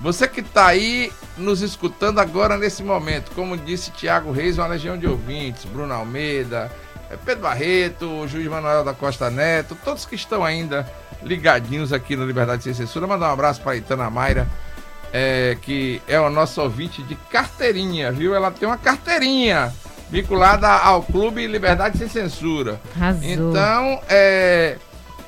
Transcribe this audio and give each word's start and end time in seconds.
Você 0.00 0.26
que 0.26 0.40
está 0.40 0.66
aí 0.66 1.12
nos 1.36 1.60
escutando 1.60 2.20
agora 2.20 2.56
nesse 2.56 2.82
momento, 2.82 3.30
como 3.34 3.56
disse 3.56 3.90
Tiago 3.90 4.32
Reis, 4.32 4.56
uma 4.56 4.66
legião 4.66 4.96
de 4.96 5.06
ouvintes, 5.06 5.66
Bruno 5.66 5.92
Almeida, 5.92 6.72
é, 7.10 7.16
Pedro 7.16 7.42
Barreto, 7.42 8.26
juiz 8.26 8.46
Manuel 8.46 8.82
da 8.82 8.94
Costa 8.94 9.28
Neto, 9.28 9.76
todos 9.84 10.06
que 10.06 10.14
estão 10.14 10.42
ainda 10.42 10.90
ligadinhos 11.22 11.92
aqui 11.92 12.16
no 12.16 12.26
Liberdade 12.26 12.64
Sem 12.64 12.72
Censura. 12.72 13.06
Mandar 13.06 13.28
um 13.28 13.32
abraço 13.32 13.60
para 13.60 13.76
Itana 13.76 14.08
Mayra, 14.08 14.48
é, 15.12 15.58
que 15.60 16.00
é 16.08 16.18
o 16.18 16.30
nosso 16.30 16.62
ouvinte 16.62 17.02
de 17.02 17.14
carteirinha, 17.30 18.10
viu? 18.10 18.34
Ela 18.34 18.50
tem 18.50 18.66
uma 18.66 18.78
carteirinha 18.78 19.70
vinculada 20.08 20.66
ao 20.68 21.02
Clube 21.02 21.46
Liberdade 21.46 21.98
Sem 21.98 22.08
Censura. 22.08 22.80
Arrasou. 22.96 23.22
Então, 23.22 24.00
é, 24.08 24.78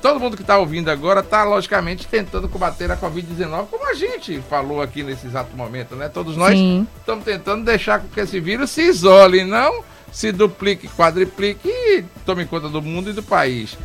todo 0.03 0.19
mundo 0.19 0.35
que 0.35 0.43
está 0.43 0.57
ouvindo 0.59 0.91
agora 0.91 1.21
está, 1.21 1.43
logicamente, 1.45 2.05
tentando 2.05 2.47
combater 2.49 2.91
a 2.91 2.97
Covid-19, 2.97 3.67
como 3.71 3.89
a 3.89 3.93
gente 3.95 4.39
falou 4.49 4.81
aqui 4.81 5.01
nesse 5.01 5.25
exato 5.25 5.55
momento, 5.55 5.95
né? 5.95 6.09
Todos 6.09 6.35
nós 6.37 6.55
Sim. 6.57 6.85
estamos 6.99 7.23
tentando 7.23 7.63
deixar 7.63 8.01
que 8.01 8.19
esse 8.19 8.39
vírus 8.39 8.69
se 8.69 8.81
isole, 8.83 9.43
não 9.45 9.83
se 10.11 10.31
duplique, 10.31 10.87
quadriplique 10.89 11.67
e 11.67 12.03
tome 12.25 12.45
conta 12.45 12.67
do 12.69 12.81
mundo 12.81 13.09
e 13.09 13.13
do 13.13 13.23
país. 13.23 13.77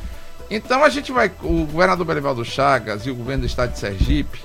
Então 0.51 0.83
a 0.85 0.89
gente 0.89 1.13
vai, 1.13 1.31
o 1.43 1.65
governador 1.65 2.05
Belivaldo 2.05 2.45
Chagas 2.45 3.07
e 3.07 3.11
o 3.11 3.15
governo 3.15 3.43
do 3.43 3.47
estado 3.47 3.73
de 3.73 3.79
Sergipe 3.79 4.41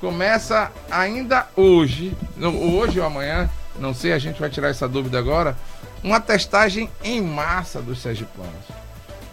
começa 0.00 0.72
ainda 0.90 1.46
hoje, 1.54 2.16
no- 2.36 2.76
hoje 2.78 2.98
ou 2.98 3.06
amanhã, 3.06 3.48
não 3.78 3.92
sei, 3.92 4.12
a 4.12 4.18
gente 4.18 4.40
vai 4.40 4.48
tirar 4.48 4.68
essa 4.70 4.88
dúvida 4.88 5.18
agora, 5.18 5.56
uma 6.02 6.18
testagem 6.18 6.88
em 7.04 7.20
massa 7.20 7.82
dos 7.82 8.00
sergipanos. 8.00 8.79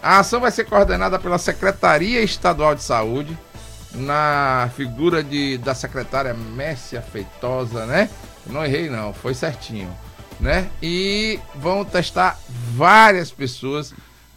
A 0.02 0.20
ação 0.20 0.40
vai 0.40 0.50
ser 0.50 0.64
coordenada 0.64 1.18
pela 1.18 1.38
Secretaria 1.38 2.20
Estadual 2.20 2.74
de 2.74 2.82
Saúde, 2.82 3.36
na 3.94 4.70
figura 4.76 5.22
de, 5.22 5.58
da 5.58 5.74
secretária 5.74 6.34
Mércia 6.34 7.00
Feitosa, 7.00 7.86
né? 7.86 8.08
Não 8.46 8.64
errei 8.64 8.88
não, 8.88 9.12
foi 9.12 9.34
certinho, 9.34 9.90
né? 10.38 10.68
E 10.82 11.38
vão 11.54 11.84
testar 11.84 12.38
várias 12.74 13.30
pessoas 13.30 13.92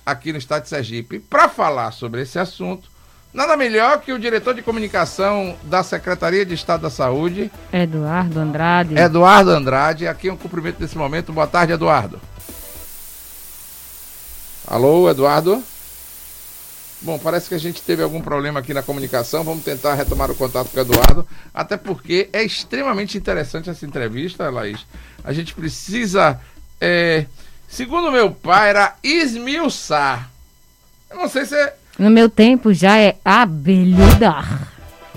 aqui 0.05 0.31
no 0.31 0.37
estado 0.37 0.63
de 0.63 0.69
Sergipe. 0.69 1.19
Para 1.19 1.47
falar 1.47 1.91
sobre 1.91 2.21
esse 2.21 2.39
assunto, 2.39 2.89
nada 3.33 3.55
melhor 3.55 3.99
que 4.01 4.11
o 4.11 4.19
diretor 4.19 4.53
de 4.53 4.61
comunicação 4.61 5.55
da 5.63 5.83
Secretaria 5.83 6.45
de 6.45 6.53
Estado 6.53 6.81
da 6.81 6.89
Saúde, 6.89 7.51
Eduardo 7.71 8.39
Andrade. 8.39 8.97
Eduardo 8.97 9.51
Andrade. 9.51 10.07
Aqui 10.07 10.29
um 10.29 10.37
cumprimento 10.37 10.79
desse 10.79 10.97
momento. 10.97 11.31
Boa 11.31 11.47
tarde, 11.47 11.73
Eduardo. 11.73 12.19
Alô, 14.71 15.09
Eduardo? 15.09 15.61
Bom, 17.01 17.19
parece 17.19 17.49
que 17.49 17.55
a 17.55 17.57
gente 17.57 17.81
teve 17.81 18.01
algum 18.01 18.21
problema 18.21 18.61
aqui 18.61 18.73
na 18.73 18.81
comunicação. 18.81 19.43
Vamos 19.43 19.65
tentar 19.65 19.95
retomar 19.95 20.31
o 20.31 20.35
contato 20.35 20.69
com 20.69 20.77
o 20.77 20.81
Eduardo, 20.81 21.27
até 21.53 21.75
porque 21.75 22.29
é 22.31 22.41
extremamente 22.41 23.17
interessante 23.17 23.69
essa 23.69 23.85
entrevista, 23.85 24.49
Laís. 24.49 24.85
A 25.25 25.33
gente 25.33 25.53
precisa, 25.53 26.39
é, 26.79 27.25
segundo 27.67 28.13
meu 28.13 28.31
pai, 28.31 28.69
era 28.69 28.95
esmiuçar. 29.03 30.29
Eu 31.09 31.17
não 31.17 31.27
sei 31.27 31.45
se 31.45 31.53
é, 31.53 31.75
No 31.99 32.09
meu 32.09 32.29
tempo 32.29 32.73
já 32.73 32.97
é 32.97 33.17
abelhudar. 33.25 34.69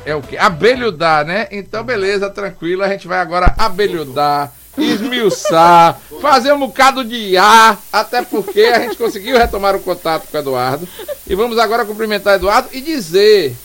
é 0.04 0.16
o 0.16 0.20
quê? 0.20 0.36
Abelhudar, 0.36 1.24
né? 1.24 1.46
Então, 1.52 1.84
beleza, 1.84 2.28
tranquilo. 2.28 2.82
A 2.82 2.88
gente 2.88 3.06
vai 3.06 3.20
agora 3.20 3.54
abelhudar, 3.56 4.52
esmiuçar, 4.76 6.00
fazer 6.20 6.52
um 6.52 6.58
bocado 6.58 7.04
de 7.04 7.36
ar, 7.36 7.80
até 7.92 8.22
porque 8.22 8.62
a 8.62 8.80
gente 8.80 8.96
conseguiu 8.96 9.38
retomar 9.38 9.76
o 9.76 9.80
contato 9.80 10.26
com 10.30 10.36
o 10.36 10.40
Eduardo. 10.40 10.88
E 11.26 11.34
vamos 11.34 11.58
agora 11.58 11.84
cumprimentar 11.84 12.36
Eduardo 12.36 12.68
e 12.72 12.80
dizer 12.80 13.56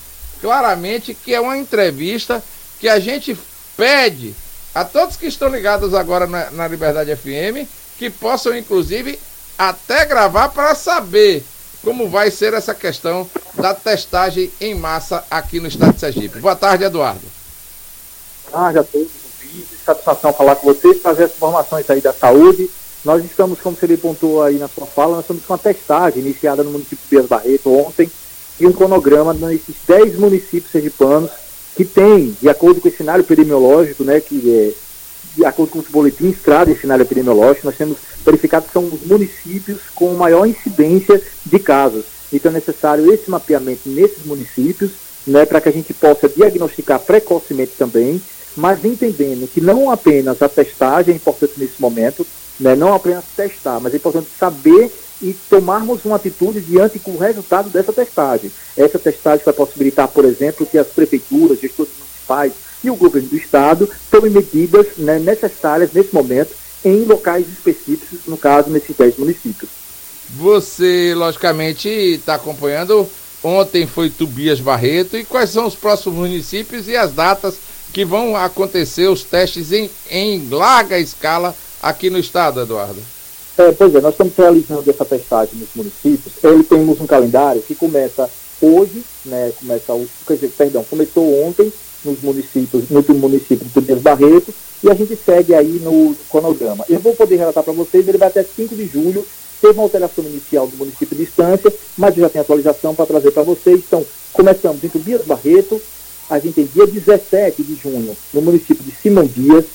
claramente 0.42 1.14
que 1.14 1.34
é 1.34 1.40
uma 1.40 1.58
entrevista 1.58 2.44
que 2.80 2.88
a 2.88 3.00
gente 3.00 3.38
pede 3.76 4.36
a 4.74 4.86
todos 4.86 5.18
que 5.18 5.26
estão 5.26 5.50
ligados 5.50 5.94
agora 5.94 6.28
na, 6.28 6.52
na 6.52 6.68
Liberdade 6.68 7.16
FM 7.16 7.68
que 7.98 8.10
possam, 8.10 8.56
inclusive, 8.56 9.20
até 9.58 10.06
gravar 10.06 10.50
para 10.50 10.74
saber 10.74 11.44
como 11.84 12.10
vai 12.10 12.32
ser 12.32 12.54
essa 12.54 12.74
questão 12.74 13.30
da 13.56 13.74
testagem 13.74 14.52
em 14.60 14.74
massa 14.76 15.24
aqui 15.30 15.60
no 15.60 15.68
estado 15.68 15.94
de 15.94 16.00
Sergipe. 16.00 16.40
Boa 16.40 16.56
tarde, 16.56 16.86
Eduardo. 16.86 17.22
tarde 18.52 18.80
a 18.80 18.84
todos 18.84 19.19
ouvintes, 19.50 19.80
satisfação 19.84 20.34
falar 20.34 20.56
com 20.56 20.74
vocês, 20.74 21.02
trazer 21.02 21.24
as 21.26 21.32
informações 21.32 21.90
aí 21.90 22.02
da 22.02 22.14
saúde. 22.14 22.70
Nós 23.04 23.24
estamos, 23.24 23.60
como 23.60 23.76
você 23.76 23.98
pontuou 23.98 24.44
aí 24.44 24.58
na 24.58 24.68
sua 24.68 24.86
fala, 24.86 25.16
nós 25.16 25.22
estamos 25.24 25.46
com 25.46 25.54
uma 25.54 25.60
testagem 25.60 26.22
iniciada 26.22 26.64
no 26.64 26.72
município 26.72 27.00
de 27.04 27.10
Bias 27.10 27.26
Barreto 27.28 27.74
ontem 27.74 28.10
e 28.60 28.68
um 28.68 28.74
cronograma 28.74 29.34
nesses 29.34 29.76
10 29.88 30.18
municípios 30.18 30.72
sergipanos 30.72 31.32
que 31.76 31.86
tem, 31.86 32.36
de 32.42 32.50
acordo 32.50 32.82
com 32.82 32.90
o 32.90 32.92
cenário 32.92 33.22
epidemiológico, 33.24 34.04
né, 34.04 34.20
que 34.20 34.52
é, 34.52 34.72
de 35.36 35.46
acordo 35.46 35.72
com 35.72 35.80
os 35.80 35.88
boletins 35.88 36.38
trazem 36.44 36.74
esse 36.74 36.82
cenário 36.82 37.04
epidemiológico, 37.04 37.68
nós 37.68 37.78
temos 37.78 37.98
verificado 38.26 38.66
que 38.66 38.74
são 38.74 38.86
os 38.86 39.06
municípios 39.06 39.80
com 39.96 40.14
maior 40.14 40.46
incidência 40.46 41.22
de 41.46 41.60
casos. 41.60 42.04
Então 42.34 42.52
é 42.52 42.56
necessário 42.56 43.12
esse 43.14 43.30
mapeamento 43.32 43.88
nesses 43.88 44.26
municípios, 44.26 44.92
né, 45.26 45.46
para 45.46 45.62
que 45.62 45.70
a 45.70 45.72
gente 45.72 45.94
possa 45.94 46.28
diagnosticar 46.28 47.00
precocemente 47.00 47.74
também, 47.78 48.22
mas 48.56 48.84
entendendo 48.84 49.48
que 49.48 49.62
não 49.62 49.92
apenas 49.92 50.42
a 50.42 50.50
testagem 50.50 51.14
é 51.14 51.18
importante 51.18 51.54
nesse 51.58 51.82
momento, 51.82 52.26
né, 52.60 52.76
não 52.76 52.94
apenas 52.94 53.24
testar, 53.36 53.80
mas 53.80 53.94
é 53.94 53.98
importante 53.98 54.28
saber 54.38 54.92
e 55.22 55.34
tomarmos 55.50 56.06
uma 56.06 56.16
atitude 56.16 56.62
diante 56.62 57.00
com 57.00 57.12
o 57.12 57.18
resultado 57.18 57.70
dessa 57.70 57.92
testagem. 57.92 58.52
Essa 58.78 58.98
testagem 58.98 59.44
vai 59.44 59.54
possibilitar, 59.54 60.08
por 60.08 60.26
exemplo, 60.26 60.66
que 60.66 60.78
as 60.78 60.88
prefeituras, 60.88 61.60
gestores 61.60 61.92
municipais 61.98 62.54
e 62.84 62.90
o 62.90 62.96
governo 62.96 63.28
do 63.30 63.36
estado 63.36 63.90
tomem 64.10 64.32
medidas 64.32 64.88
né, 64.98 65.20
necessárias 65.20 65.92
nesse 65.92 66.14
momento 66.14 66.54
em 66.84 67.04
locais 67.04 67.46
específicos, 67.48 68.20
no 68.26 68.38
caso, 68.38 68.70
nesses 68.70 68.96
10 68.96 69.18
municípios. 69.18 69.70
Você, 70.30 71.14
logicamente, 71.16 71.90
está 71.90 72.36
acompanhando. 72.36 73.10
Ontem 73.44 73.88
foi 73.88 74.10
Tubias 74.10 74.60
Barreto. 74.60 75.18
E 75.18 75.26
quais 75.26 75.50
são 75.50 75.66
os 75.66 75.76
próximos 75.76 76.18
municípios 76.18 76.88
e 76.88 76.96
as 76.96 77.12
datas 77.12 77.56
que 77.94 78.06
vão 78.06 78.36
acontecer 78.36 79.08
os 79.08 79.24
testes 79.24 79.72
em, 79.72 79.90
em 80.10 80.48
larga 80.50 81.00
escala 81.00 81.56
aqui 81.82 82.10
no 82.10 82.20
estado, 82.20 82.62
Eduardo? 82.62 83.02
É, 83.58 83.72
pois 83.72 83.94
é, 83.94 84.00
nós 84.00 84.14
estamos 84.14 84.34
realizando 84.38 84.90
essa 84.90 85.04
testagem 85.04 85.56
nos 85.56 85.70
municípios. 85.76 86.34
Ele 86.44 86.64
temos 86.64 87.02
um 87.02 87.08
calendário 87.08 87.62
que 87.62 87.76
começa 87.76 88.30
hoje, 88.62 89.04
né? 89.26 89.52
Começa 89.60 89.94
o, 89.94 90.08
quer 90.26 90.36
dizer, 90.36 90.52
perdão, 90.58 90.84
começou 90.90 91.46
ontem 91.46 91.72
nos 92.04 92.22
municípios, 92.22 92.90
no 92.90 93.04
município 93.16 93.66
de 93.66 93.74
Tubias 93.74 94.02
Barreto, 94.02 94.54
e 94.82 94.90
a 94.90 94.94
gente 94.94 95.18
segue 95.18 95.54
aí 95.54 95.82
no 95.84 96.16
cronograma. 96.30 96.86
Eu 96.88 97.00
vou 97.00 97.14
poder 97.14 97.36
relatar 97.36 97.64
para 97.64 97.74
vocês, 97.74 98.08
ele 98.08 98.18
vai 98.18 98.30
até 98.30 98.44
5 98.44 98.76
de 98.76 98.86
julho, 98.86 99.26
teve 99.60 99.74
uma 99.74 99.84
alteração 99.84 100.24
inicial 100.24 100.66
do 100.68 100.78
município 100.78 101.18
de 101.18 101.24
Estância, 101.24 101.74
mas 101.98 102.16
já 102.16 102.30
tem 102.30 102.40
atualização 102.40 102.96
para 102.96 103.06
trazer 103.06 103.32
para 103.32 103.44
vocês. 103.44 103.82
Então, 103.86 104.06
começamos 104.32 104.82
em 104.82 104.88
Tubias 104.88 105.26
Barreto, 105.26 105.82
a 106.30 106.38
gente 106.38 106.54
tem 106.54 106.66
dia 106.66 106.86
17 106.86 107.64
de 107.64 107.76
junho 107.76 108.16
no 108.34 108.42
município 108.42 108.84
de 108.84 108.92
Simão 108.92 109.26
Dias, 109.26 109.66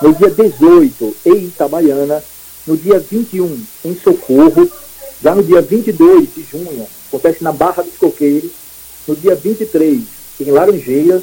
no 0.00 0.12
dia 0.12 0.30
18 0.30 1.16
em 1.26 1.44
Itabaiana, 1.44 2.22
no 2.66 2.76
dia 2.76 2.98
21 2.98 3.58
em 3.84 3.96
Socorro, 3.96 4.68
já 5.22 5.34
no 5.34 5.42
dia 5.42 5.62
22 5.62 6.34
de 6.34 6.42
junho, 6.42 6.86
acontece 7.08 7.44
na 7.44 7.52
Barra 7.52 7.84
dos 7.84 7.96
Coqueiros, 7.96 8.50
no 9.06 9.14
dia 9.14 9.36
23 9.36 10.02
em 10.40 10.50
Laranjeiras, 10.50 11.22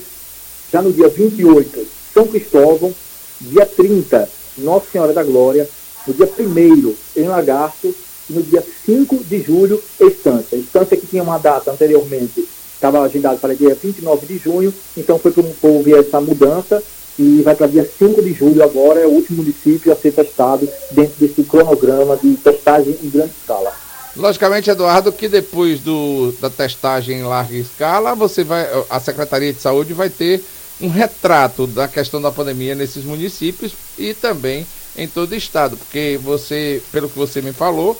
já 0.71 0.81
no 0.81 0.93
dia 0.93 1.09
28 1.09 1.85
São 2.13 2.27
Cristóvão, 2.27 2.93
dia 3.41 3.65
30 3.65 4.29
Nossa 4.59 4.85
Senhora 4.91 5.11
da 5.11 5.23
Glória, 5.23 5.67
no 6.07 6.13
dia 6.13 6.29
1 6.39 6.95
em 7.17 7.27
Lagarto 7.27 7.93
e 8.29 8.33
no 8.33 8.41
dia 8.43 8.63
5 8.85 9.23
de 9.25 9.41
julho 9.41 9.81
Estância. 9.99 10.55
Estância 10.55 10.95
que 10.95 11.07
tinha 11.07 11.23
uma 11.23 11.37
data 11.37 11.71
anteriormente, 11.71 12.47
estava 12.79 13.01
agendado 13.01 13.37
para 13.39 13.53
dia 13.53 13.75
29 13.75 14.25
de 14.25 14.37
junho, 14.37 14.73
então 14.95 15.19
foi 15.19 15.33
houve 15.61 15.93
essa 15.93 16.21
mudança 16.21 16.81
e 17.19 17.41
vai 17.41 17.53
para 17.53 17.67
dia 17.67 17.85
5 17.85 18.21
de 18.21 18.33
julho 18.33 18.63
agora, 18.63 19.01
é 19.01 19.05
o 19.05 19.09
último 19.09 19.43
município 19.43 19.91
a 19.91 19.95
ser 19.95 20.13
testado 20.13 20.67
dentro 20.89 21.13
desse 21.19 21.43
cronograma 21.43 22.15
de 22.15 22.35
testagem 22.35 22.97
em 23.03 23.09
grande 23.09 23.33
escala. 23.37 23.73
Logicamente, 24.15 24.69
Eduardo, 24.69 25.11
que 25.11 25.27
depois 25.27 25.81
do, 25.81 26.33
da 26.39 26.49
testagem 26.49 27.19
em 27.19 27.23
larga 27.23 27.57
escala, 27.57 28.15
você 28.15 28.43
vai, 28.43 28.65
a 28.89 28.99
Secretaria 28.99 29.53
de 29.53 29.61
Saúde 29.61 29.93
vai 29.93 30.09
ter 30.09 30.41
um 30.81 30.87
retrato 30.87 31.67
da 31.67 31.87
questão 31.89 32.21
da 32.21 32.31
pandemia 32.31 32.73
nesses 32.73 33.03
municípios 33.03 33.73
e 33.97 34.13
também 34.13 34.65
em 34.97 35.07
todo 35.07 35.33
o 35.33 35.35
estado, 35.35 35.75
porque 35.75 36.17
você, 36.21 36.81
pelo 36.91 37.09
que 37.09 37.17
você 37.17 37.41
me 37.41 37.51
falou, 37.51 37.99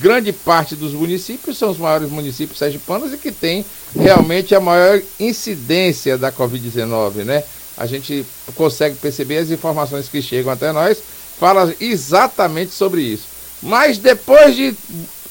grande 0.00 0.32
parte 0.32 0.76
dos 0.76 0.92
municípios 0.92 1.56
são 1.56 1.70
os 1.70 1.78
maiores 1.78 2.10
municípios 2.10 2.58
sergipanos 2.58 3.12
e 3.12 3.16
que 3.16 3.32
tem 3.32 3.64
realmente 3.94 4.54
a 4.54 4.60
maior 4.60 5.00
incidência 5.18 6.18
da 6.18 6.30
Covid-19, 6.30 7.24
né? 7.24 7.42
A 7.76 7.86
gente 7.86 8.26
consegue 8.54 8.96
perceber 8.96 9.38
as 9.38 9.50
informações 9.50 10.08
que 10.08 10.20
chegam 10.20 10.52
até 10.52 10.72
nós, 10.72 10.98
fala 11.38 11.72
exatamente 11.80 12.72
sobre 12.72 13.02
isso. 13.02 13.24
Mas 13.62 13.98
depois 13.98 14.54
de 14.54 14.74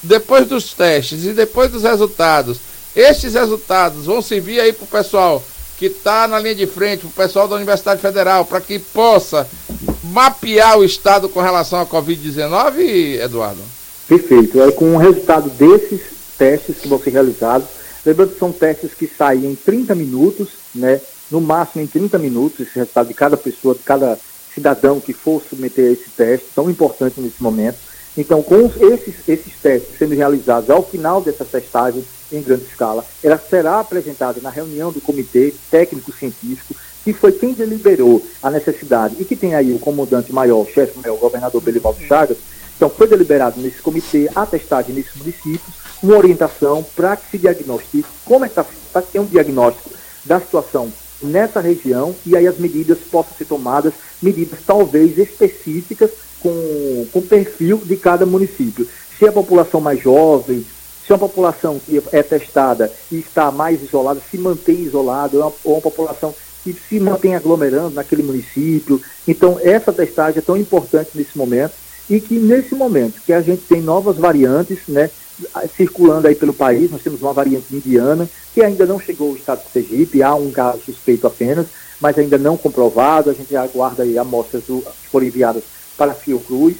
depois 0.03 0.47
dos 0.47 0.73
testes 0.73 1.25
e 1.25 1.33
depois 1.33 1.71
dos 1.71 1.83
resultados, 1.83 2.57
estes 2.95 3.33
resultados 3.33 4.05
vão 4.05 4.21
servir 4.21 4.59
aí 4.59 4.71
para 4.71 4.83
o 4.83 4.87
pessoal 4.87 5.43
que 5.77 5.85
está 5.85 6.27
na 6.27 6.39
linha 6.39 6.55
de 6.55 6.65
frente, 6.65 7.05
o 7.05 7.09
pessoal 7.09 7.47
da 7.47 7.55
Universidade 7.55 8.01
Federal, 8.01 8.45
para 8.45 8.59
que 8.59 8.79
possa 8.79 9.47
mapear 10.03 10.77
o 10.77 10.83
Estado 10.83 11.29
com 11.29 11.39
relação 11.39 11.79
à 11.79 11.85
Covid-19, 11.85 13.19
Eduardo? 13.21 13.61
Perfeito. 14.07 14.61
É 14.61 14.71
com 14.71 14.95
o 14.95 14.97
resultado 14.97 15.49
desses 15.49 16.01
testes 16.37 16.77
que 16.77 16.87
vão 16.87 16.99
ser 16.99 17.11
realizados, 17.11 17.67
lembrando 18.05 18.33
que 18.33 18.39
são 18.39 18.51
testes 18.51 18.93
que 18.93 19.07
saem 19.07 19.45
em 19.45 19.55
30 19.55 19.95
minutos, 19.95 20.49
né? 20.73 21.01
no 21.29 21.41
máximo 21.41 21.83
em 21.83 21.87
30 21.87 22.17
minutos, 22.17 22.61
esse 22.61 22.75
resultado 22.75 23.07
de 23.07 23.13
cada 23.13 23.35
pessoa, 23.35 23.75
de 23.75 23.81
cada 23.83 24.17
cidadão 24.53 24.99
que 24.99 25.13
for 25.13 25.41
submeter 25.41 25.89
a 25.89 25.93
esse 25.93 26.09
teste, 26.09 26.47
tão 26.55 26.69
importante 26.69 27.19
nesse 27.19 27.41
momento. 27.43 27.77
Então, 28.17 28.41
com 28.41 28.71
esses, 28.79 29.15
esses 29.27 29.53
testes 29.61 29.97
sendo 29.97 30.15
realizados 30.15 30.69
ao 30.69 30.81
final 30.81 31.21
dessa 31.21 31.45
testagem 31.45 32.03
em 32.31 32.41
grande 32.41 32.63
escala, 32.63 33.05
ela 33.23 33.37
será 33.37 33.79
apresentada 33.79 34.41
na 34.41 34.49
reunião 34.49 34.91
do 34.91 34.99
comitê 34.99 35.53
técnico-científico, 35.69 36.75
que 37.03 37.13
foi 37.13 37.31
quem 37.31 37.53
deliberou 37.53 38.25
a 38.41 38.49
necessidade 38.49 39.15
e 39.19 39.25
que 39.25 39.35
tem 39.35 39.53
aí 39.53 39.71
o 39.71 39.79
comandante 39.79 40.33
maior, 40.33 40.61
o 40.61 40.67
chefe 40.67 40.97
maior, 40.99 41.15
o 41.15 41.19
governador 41.19 41.61
Belivaldo 41.61 42.01
Chagas. 42.01 42.37
Então, 42.77 42.89
foi 42.91 43.07
deliberado 43.07 43.59
nesse 43.59 43.81
comitê 43.81 44.29
a 44.35 44.45
testagem 44.45 44.93
nesses 44.93 45.15
municípios, 45.15 45.75
uma 46.01 46.15
orientação 46.15 46.85
para 46.95 47.17
que 47.17 47.31
se 47.31 47.37
diagnostique 47.39 48.07
como 48.23 48.45
é 48.45 48.47
que 48.47 48.59
está, 48.59 49.01
ter 49.01 49.19
um 49.19 49.25
diagnóstico 49.25 49.89
da 50.23 50.39
situação 50.39 50.93
nessa 51.19 51.59
região 51.59 52.15
e 52.23 52.37
aí 52.37 52.45
as 52.45 52.59
medidas 52.59 52.99
possam 52.99 53.35
ser 53.35 53.45
tomadas, 53.45 53.93
medidas 54.21 54.59
talvez 54.63 55.17
específicas 55.17 56.11
com, 56.39 57.07
com 57.11 57.21
perfil 57.23 57.81
de 57.83 57.97
cada 57.97 58.27
município. 58.27 58.87
Se 59.17 59.25
a 59.25 59.31
população 59.31 59.81
mais 59.81 59.99
jovem, 59.99 60.63
se 61.03 61.11
uma 61.11 61.17
população 61.17 61.79
que 61.83 61.99
é 62.11 62.21
testada 62.21 62.91
e 63.11 63.17
está 63.17 63.49
mais 63.49 63.81
isolada, 63.81 64.21
se 64.29 64.37
mantém 64.37 64.81
isolada, 64.81 65.35
ou 65.35 65.43
uma, 65.43 65.53
ou 65.63 65.73
uma 65.73 65.81
população 65.81 66.35
que 66.63 66.73
se 66.73 66.99
mantém 66.99 67.33
aglomerando 67.33 67.95
naquele 67.95 68.21
município. 68.21 69.01
Então, 69.27 69.57
essa 69.63 69.91
testagem 69.91 70.39
é 70.39 70.41
tão 70.41 70.55
importante 70.55 71.11
nesse 71.15 71.35
momento 71.35 71.86
e 72.09 72.19
que 72.19 72.35
nesse 72.35 72.73
momento 72.75 73.21
que 73.25 73.33
a 73.33 73.41
gente 73.41 73.63
tem 73.63 73.81
novas 73.81 74.17
variantes, 74.17 74.79
né, 74.87 75.09
circulando 75.75 76.27
aí 76.27 76.35
pelo 76.35 76.53
país, 76.53 76.89
nós 76.89 77.01
temos 77.01 77.21
uma 77.21 77.33
variante 77.33 77.75
indiana, 77.75 78.27
que 78.53 78.61
ainda 78.61 78.85
não 78.85 78.99
chegou 78.99 79.29
ao 79.29 79.35
estado 79.35 79.61
de 79.63 79.71
Sergipe, 79.71 80.23
há 80.23 80.33
um 80.33 80.51
caso 80.51 80.81
suspeito 80.83 81.27
apenas, 81.27 81.67
mas 81.99 82.17
ainda 82.17 82.37
não 82.37 82.57
comprovado, 82.57 83.29
a 83.29 83.33
gente 83.33 83.55
aguarda 83.55 84.03
aí 84.03 84.17
amostras 84.17 84.63
do, 84.63 84.81
que 84.81 85.09
foram 85.09 85.27
enviadas 85.27 85.63
para 85.97 86.13
Fiocruz, 86.13 86.75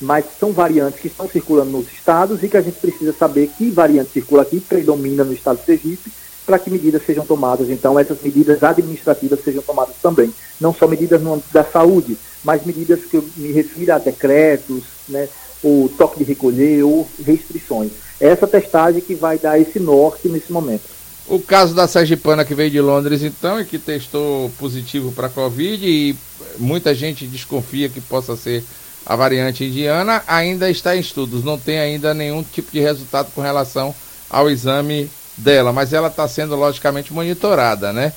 mas 0.00 0.24
são 0.38 0.52
variantes 0.52 1.00
que 1.00 1.06
estão 1.06 1.28
circulando 1.28 1.70
nos 1.70 1.86
estados 1.92 2.42
e 2.42 2.48
que 2.48 2.56
a 2.56 2.60
gente 2.60 2.78
precisa 2.78 3.12
saber 3.12 3.50
que 3.56 3.70
variante 3.70 4.10
circula 4.12 4.42
aqui, 4.42 4.60
predomina 4.60 5.22
no 5.22 5.32
estado 5.32 5.58
de 5.58 5.64
Sergipe, 5.64 6.10
para 6.44 6.58
que 6.58 6.70
medidas 6.70 7.04
sejam 7.06 7.24
tomadas. 7.24 7.70
Então, 7.70 7.98
essas 7.98 8.20
medidas 8.20 8.64
administrativas 8.64 9.44
sejam 9.44 9.62
tomadas 9.62 9.94
também. 10.02 10.34
Não 10.60 10.74
só 10.74 10.88
medidas 10.88 11.22
no 11.22 11.34
âmbito 11.34 11.52
da 11.52 11.62
saúde, 11.62 12.16
mas 12.44 12.64
medidas 12.64 13.00
que 13.04 13.16
eu 13.16 13.24
me 13.36 13.52
refiro 13.52 13.94
a 13.94 13.98
decretos, 13.98 14.84
né, 15.08 15.28
ou 15.62 15.88
toque 15.88 16.18
de 16.18 16.24
recolher, 16.24 16.82
ou 16.82 17.08
restrições. 17.24 17.92
É 18.20 18.28
essa 18.28 18.46
testagem 18.46 19.00
que 19.00 19.14
vai 19.14 19.38
dar 19.38 19.58
esse 19.58 19.78
norte 19.78 20.28
nesse 20.28 20.52
momento. 20.52 20.90
O 21.28 21.38
caso 21.38 21.74
da 21.74 21.86
Sergipana 21.86 22.44
que 22.44 22.54
veio 22.54 22.70
de 22.70 22.80
Londres, 22.80 23.22
então, 23.22 23.60
e 23.60 23.64
que 23.64 23.78
testou 23.78 24.50
positivo 24.58 25.12
para 25.12 25.28
a 25.28 25.30
Covid, 25.30 25.86
e 25.86 26.16
muita 26.58 26.94
gente 26.94 27.26
desconfia 27.26 27.88
que 27.88 28.00
possa 28.00 28.36
ser 28.36 28.64
a 29.06 29.14
variante 29.14 29.64
indiana, 29.64 30.22
ainda 30.26 30.68
está 30.70 30.96
em 30.96 31.00
estudos. 31.00 31.44
Não 31.44 31.58
tem 31.58 31.78
ainda 31.78 32.12
nenhum 32.12 32.42
tipo 32.42 32.72
de 32.72 32.80
resultado 32.80 33.30
com 33.34 33.40
relação 33.40 33.94
ao 34.28 34.50
exame 34.50 35.10
dela, 35.36 35.72
mas 35.72 35.92
ela 35.92 36.08
está 36.08 36.26
sendo 36.26 36.56
logicamente 36.56 37.12
monitorada, 37.12 37.92
né? 37.92 38.12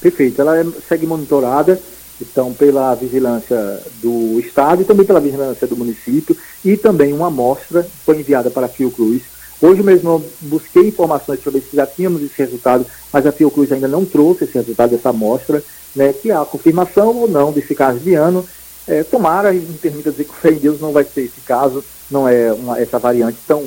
Perfeito, 0.00 0.40
ela 0.40 0.58
é, 0.58 0.64
segue 0.88 1.06
monitorada, 1.06 1.80
então 2.20 2.52
pela 2.52 2.94
vigilância 2.94 3.80
do 4.02 4.38
Estado 4.40 4.82
e 4.82 4.84
também 4.84 5.06
pela 5.06 5.20
vigilância 5.20 5.66
do 5.66 5.76
município, 5.76 6.36
e 6.64 6.76
também 6.76 7.12
uma 7.12 7.28
amostra 7.28 7.86
foi 8.04 8.20
enviada 8.20 8.50
para 8.50 8.66
a 8.66 8.68
Fiocruz. 8.68 9.22
Hoje 9.60 9.82
mesmo 9.82 10.10
eu 10.10 10.24
busquei 10.42 10.88
informações 10.88 11.40
para 11.40 11.52
ver 11.52 11.62
se 11.62 11.76
já 11.76 11.86
tínhamos 11.86 12.22
esse 12.22 12.36
resultado, 12.36 12.84
mas 13.12 13.26
a 13.26 13.32
Fiocruz 13.32 13.72
ainda 13.72 13.88
não 13.88 14.04
trouxe 14.04 14.44
esse 14.44 14.54
resultado 14.54 14.90
dessa 14.90 15.10
amostra, 15.10 15.62
né, 15.94 16.12
que 16.12 16.30
há 16.30 16.44
confirmação 16.44 17.16
ou 17.16 17.28
não 17.28 17.52
desse 17.52 17.74
caso 17.74 17.98
de 17.98 18.14
ano. 18.14 18.46
É, 18.86 19.02
tomara 19.02 19.52
e 19.52 19.58
me 19.58 19.78
permita 19.78 20.10
dizer 20.10 20.24
que 20.24 20.34
fé 20.34 20.50
em 20.50 20.58
Deus 20.58 20.80
não 20.80 20.92
vai 20.92 21.04
ser 21.04 21.22
esse 21.22 21.40
caso, 21.40 21.82
não 22.10 22.28
é 22.28 22.52
uma, 22.52 22.78
essa 22.78 22.98
variante 22.98 23.38
tão, 23.46 23.64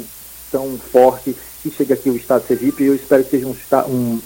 tão 0.50 0.78
forte 0.78 1.36
que 1.62 1.70
chega 1.70 1.94
aqui 1.94 2.10
o 2.10 2.16
Estado 2.16 2.42
de 2.42 2.48
Sergipe, 2.48 2.84
e 2.84 2.88
eu 2.88 2.96
espero 2.96 3.24
que 3.24 3.32
seja 3.32 3.48
um, 3.48 3.56
um, 3.90 4.22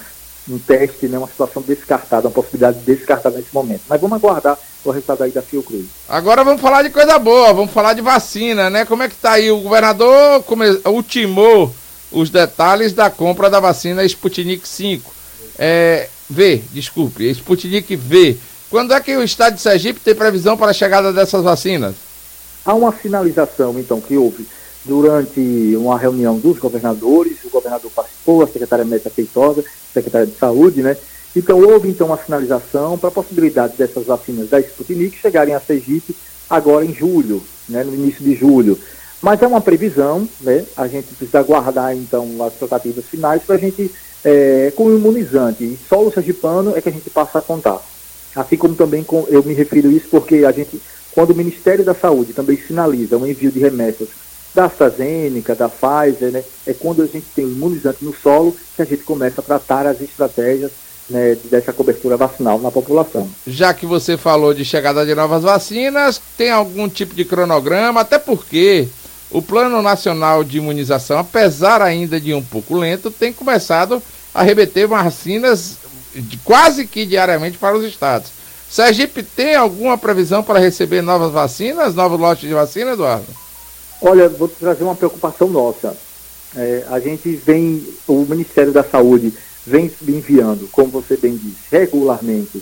um 0.49 0.57
teste, 0.59 1.07
né, 1.07 1.17
uma 1.17 1.27
situação 1.27 1.61
descartada, 1.61 2.27
uma 2.27 2.33
possibilidade 2.33 2.79
descartada 2.79 3.37
nesse 3.37 3.53
momento. 3.53 3.81
Mas 3.87 4.01
vamos 4.01 4.17
aguardar 4.17 4.57
o 4.83 4.91
resultado 4.91 5.23
aí 5.23 5.31
da 5.31 5.41
Fiocruz. 5.41 5.85
Agora 6.07 6.43
vamos 6.43 6.61
falar 6.61 6.83
de 6.83 6.89
coisa 6.89 7.17
boa, 7.17 7.53
vamos 7.53 7.71
falar 7.71 7.93
de 7.93 8.01
vacina, 8.01 8.69
né? 8.69 8.85
Como 8.85 9.03
é 9.03 9.07
que 9.07 9.15
está 9.15 9.33
aí? 9.33 9.49
O 9.49 9.61
governador 9.61 10.43
come... 10.43 10.65
ultimou 10.85 11.73
os 12.11 12.29
detalhes 12.29 12.93
da 12.93 13.09
compra 13.09 13.49
da 13.49 13.59
vacina 13.59 14.03
Sputnik 14.03 14.67
5. 14.67 15.13
É, 15.57 16.09
v, 16.29 16.61
desculpe, 16.71 17.29
Sputnik 17.29 17.95
V. 17.95 18.37
Quando 18.69 18.93
é 18.93 18.99
que 18.99 19.15
o 19.15 19.23
estado 19.23 19.55
de 19.55 19.61
Sergipe 19.61 19.99
tem 19.99 20.15
previsão 20.15 20.57
para 20.57 20.71
a 20.71 20.73
chegada 20.73 21.13
dessas 21.13 21.43
vacinas? 21.43 21.95
Há 22.65 22.73
uma 22.73 22.91
sinalização, 22.91 23.77
então, 23.79 24.01
que 24.01 24.17
houve 24.17 24.47
durante 24.85 25.75
uma 25.77 25.97
reunião 25.97 26.37
dos 26.37 26.57
governadores, 26.57 27.43
o 27.43 27.49
governador 27.49 27.91
participou, 27.91 28.41
a 28.41 28.47
secretária 28.47 28.83
Médica 28.83 29.09
Feitosa, 29.09 29.63
secretária 29.93 30.27
de 30.27 30.37
Saúde, 30.37 30.81
né? 30.81 30.97
Então 31.35 31.59
houve 31.59 31.89
então 31.89 32.07
uma 32.07 32.17
sinalização 32.17 32.97
para 32.97 33.09
a 33.09 33.11
possibilidade 33.11 33.75
dessas 33.77 34.05
vacinas 34.05 34.49
da 34.49 34.59
Sputnik 34.59 35.17
chegarem 35.17 35.53
a 35.53 35.59
Sergipe 35.59 36.15
agora 36.49 36.85
em 36.85 36.93
julho, 36.93 37.41
né, 37.67 37.83
no 37.83 37.93
início 37.93 38.23
de 38.23 38.35
julho. 38.35 38.77
Mas 39.21 39.41
é 39.41 39.47
uma 39.47 39.61
previsão, 39.61 40.27
né? 40.41 40.65
A 40.75 40.87
gente 40.87 41.07
precisa 41.15 41.39
aguardar 41.39 41.95
então 41.95 42.43
as 42.43 42.53
tratativas 42.53 43.05
finais 43.05 43.41
para 43.43 43.55
a 43.55 43.57
gente, 43.57 43.89
é, 44.23 44.71
com 44.75 44.85
o 44.85 44.95
imunizante, 44.95 45.63
e 45.63 45.79
só 45.87 46.03
o 46.03 46.11
sergipano 46.11 46.75
é 46.75 46.81
que 46.81 46.89
a 46.89 46.91
gente 46.91 47.09
passa 47.09 47.39
a 47.39 47.41
contar. 47.41 47.81
Assim 48.35 48.57
como 48.57 48.75
também 48.75 49.03
com, 49.03 49.25
eu 49.29 49.41
me 49.43 49.53
refiro 49.53 49.91
isso 49.91 50.07
porque 50.09 50.43
a 50.45 50.51
gente, 50.51 50.79
quando 51.13 51.31
o 51.31 51.35
Ministério 51.35 51.85
da 51.85 51.93
Saúde 51.93 52.33
também 52.33 52.57
sinaliza 52.57 53.17
um 53.17 53.25
envio 53.25 53.51
de 53.51 53.59
remessas 53.59 54.09
da 54.53 54.65
AstraZeneca, 54.65 55.55
da 55.55 55.69
Pfizer, 55.69 56.31
né? 56.31 56.43
É 56.65 56.73
quando 56.73 57.01
a 57.01 57.05
gente 57.05 57.25
tem 57.35 57.45
o 57.45 57.51
imunizante 57.51 58.05
no 58.05 58.13
solo 58.13 58.55
que 58.75 58.81
a 58.81 58.85
gente 58.85 59.03
começa 59.03 59.41
a 59.41 59.43
tratar 59.43 59.87
as 59.87 60.01
estratégias 60.01 60.71
né, 61.09 61.35
dessa 61.45 61.73
cobertura 61.73 62.15
vacinal 62.15 62.59
na 62.59 62.71
população. 62.71 63.29
Já 63.45 63.73
que 63.73 63.85
você 63.85 64.17
falou 64.17 64.53
de 64.53 64.63
chegada 64.63 65.05
de 65.05 65.13
novas 65.13 65.43
vacinas, 65.43 66.21
tem 66.37 66.49
algum 66.49 66.87
tipo 66.87 67.13
de 67.13 67.25
cronograma? 67.25 68.01
Até 68.01 68.17
porque 68.17 68.87
o 69.29 69.41
Plano 69.41 69.81
Nacional 69.81 70.43
de 70.43 70.59
Imunização, 70.59 71.17
apesar 71.17 71.81
ainda 71.81 72.19
de 72.19 72.33
um 72.33 72.43
pouco 72.43 72.77
lento, 72.77 73.09
tem 73.11 73.33
começado 73.33 74.01
a 74.33 74.43
remeter 74.43 74.87
vacinas 74.87 75.77
quase 76.43 76.85
que 76.85 77.05
diariamente 77.05 77.57
para 77.57 77.75
os 77.75 77.83
estados. 77.83 78.29
Sergipe 78.69 79.21
tem 79.21 79.55
alguma 79.55 79.97
previsão 79.97 80.41
para 80.41 80.59
receber 80.59 81.01
novas 81.01 81.31
vacinas, 81.31 81.93
novos 81.93 82.19
lotes 82.19 82.47
de 82.47 82.53
vacina, 82.53 82.91
Eduardo? 82.91 83.42
Olha, 84.05 84.27
vou 84.27 84.49
trazer 84.49 84.83
uma 84.83 84.95
preocupação 84.95 85.47
nossa. 85.47 85.95
É, 86.57 86.83
a 86.89 86.99
gente 86.99 87.29
vem, 87.37 87.81
o 88.05 88.25
Ministério 88.25 88.73
da 88.73 88.83
Saúde 88.83 89.33
vem 89.65 89.89
enviando, 90.05 90.67
como 90.73 90.89
você 90.89 91.15
bem 91.15 91.37
disse, 91.37 91.55
regularmente, 91.71 92.61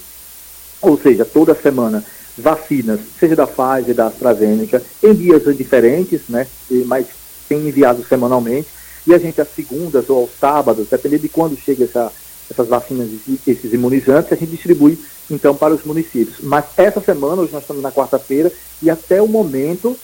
ou 0.80 1.00
seja, 1.00 1.26
toda 1.26 1.56
semana, 1.56 2.06
vacinas, 2.38 3.00
seja 3.20 3.36
da 3.36 3.48
Pfizer, 3.48 3.96
da 3.96 4.06
AstraZeneca, 4.06 4.84
em 5.02 5.16
dias 5.16 5.58
diferentes, 5.58 6.22
né, 6.30 6.46
mas 6.86 7.08
tem 7.50 7.68
enviado 7.68 8.06
semanalmente, 8.08 8.68
e 9.08 9.14
a 9.14 9.18
gente 9.18 9.42
às 9.42 9.54
segundas 9.54 10.12
ou 10.12 10.20
aos 10.20 10.30
sábados, 10.40 10.90
dependendo 10.90 11.24
de 11.24 11.30
quando 11.30 11.58
chega 11.58 11.86
essa, 11.86 12.14
essas 12.52 12.68
vacinas, 12.68 13.10
esses 13.48 13.74
imunizantes, 13.74 14.32
a 14.32 14.36
gente 14.36 14.52
distribui 14.52 14.98
então 15.30 15.56
para 15.56 15.74
os 15.74 15.84
municípios. 15.84 16.38
Mas 16.40 16.66
essa 16.78 17.02
semana, 17.02 17.42
hoje 17.42 17.52
nós 17.52 17.64
estamos 17.64 17.82
na 17.82 17.92
quarta-feira, 17.92 18.52
e 18.80 18.92
até 18.92 19.20
o 19.20 19.28
momento 19.28 19.98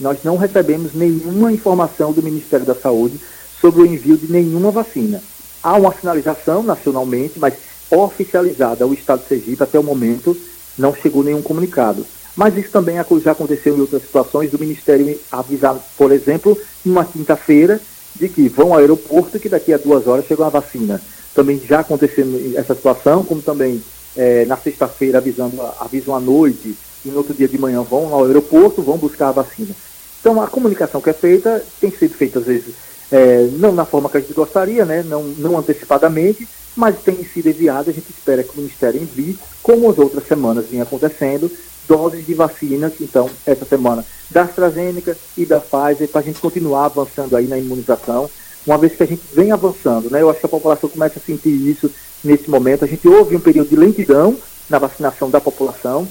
nós 0.00 0.18
não 0.24 0.36
recebemos 0.36 0.94
nenhuma 0.94 1.52
informação 1.52 2.12
do 2.12 2.22
Ministério 2.22 2.66
da 2.66 2.74
Saúde 2.74 3.20
sobre 3.60 3.82
o 3.82 3.86
envio 3.86 4.16
de 4.16 4.32
nenhuma 4.32 4.70
vacina. 4.70 5.22
Há 5.62 5.76
uma 5.76 5.92
sinalização 5.92 6.62
nacionalmente, 6.62 7.38
mas 7.38 7.54
oficializada 7.90 8.84
ao 8.84 8.94
Estado 8.94 9.22
de 9.22 9.28
Sergipe 9.28 9.62
até 9.62 9.78
o 9.78 9.82
momento 9.82 10.36
não 10.78 10.94
chegou 10.94 11.22
nenhum 11.22 11.42
comunicado. 11.42 12.06
Mas 12.34 12.56
isso 12.56 12.70
também 12.70 12.96
já 13.22 13.32
aconteceu 13.32 13.76
em 13.76 13.80
outras 13.80 14.02
situações 14.02 14.50
do 14.50 14.58
Ministério 14.58 15.18
avisar, 15.30 15.76
por 15.98 16.12
exemplo, 16.12 16.56
numa 16.84 17.04
quinta-feira, 17.04 17.80
de 18.16 18.28
que 18.28 18.48
vão 18.48 18.72
ao 18.72 18.78
aeroporto 18.78 19.38
que 19.38 19.48
daqui 19.48 19.72
a 19.72 19.78
duas 19.78 20.06
horas 20.06 20.26
chega 20.26 20.42
uma 20.42 20.50
vacina. 20.50 21.00
Também 21.34 21.60
já 21.60 21.80
aconteceu 21.80 22.26
essa 22.56 22.74
situação, 22.74 23.24
como 23.24 23.42
também 23.42 23.82
é, 24.16 24.44
na 24.46 24.56
sexta-feira 24.56 25.18
avisando, 25.18 25.60
avisam 25.78 26.14
à 26.14 26.20
noite 26.20 26.74
e 27.04 27.08
no 27.08 27.18
outro 27.18 27.34
dia 27.34 27.48
de 27.48 27.58
manhã 27.58 27.82
vão 27.82 28.12
ao 28.12 28.24
aeroporto, 28.24 28.82
vão 28.82 28.96
buscar 28.96 29.28
a 29.28 29.32
vacina. 29.32 29.74
Então, 30.20 30.40
a 30.42 30.46
comunicação 30.46 31.00
que 31.00 31.10
é 31.10 31.14
feita 31.14 31.64
tem 31.80 31.90
sido 31.90 32.14
feita, 32.14 32.38
às 32.38 32.44
vezes, 32.44 32.74
é, 33.10 33.48
não 33.52 33.72
na 33.72 33.84
forma 33.84 34.08
que 34.08 34.18
a 34.18 34.20
gente 34.20 34.34
gostaria, 34.34 34.84
né, 34.84 35.02
não, 35.02 35.22
não 35.22 35.58
antecipadamente, 35.58 36.46
mas 36.76 37.02
tem 37.02 37.16
sido 37.24 37.48
enviado, 37.48 37.90
a 37.90 37.92
gente 37.92 38.10
espera 38.10 38.44
que 38.44 38.52
o 38.54 38.60
Ministério 38.60 39.00
envie, 39.00 39.38
como 39.62 39.90
as 39.90 39.98
outras 39.98 40.26
semanas 40.26 40.66
vinha 40.66 40.84
acontecendo, 40.84 41.50
doses 41.88 42.24
de 42.24 42.34
vacinas, 42.34 42.92
então, 43.00 43.28
essa 43.44 43.64
semana, 43.64 44.04
da 44.30 44.42
AstraZeneca 44.42 45.16
e 45.36 45.44
da 45.44 45.60
Pfizer, 45.60 46.08
para 46.08 46.20
a 46.20 46.24
gente 46.24 46.38
continuar 46.38 46.84
avançando 46.84 47.36
aí 47.36 47.46
na 47.46 47.58
imunização, 47.58 48.30
uma 48.66 48.78
vez 48.78 48.94
que 48.94 49.02
a 49.02 49.06
gente 49.06 49.22
vem 49.32 49.50
avançando, 49.50 50.10
né? 50.10 50.20
Eu 50.20 50.30
acho 50.30 50.38
que 50.38 50.46
a 50.46 50.50
população 50.50 50.88
começa 50.88 51.18
a 51.18 51.22
sentir 51.22 51.48
isso 51.48 51.90
nesse 52.22 52.48
momento. 52.48 52.84
A 52.84 52.88
gente 52.88 53.08
houve 53.08 53.34
um 53.34 53.40
período 53.40 53.70
de 53.70 53.76
lentidão 53.76 54.36
na 54.68 54.78
vacinação 54.78 55.30
da 55.30 55.40
população, 55.40 56.06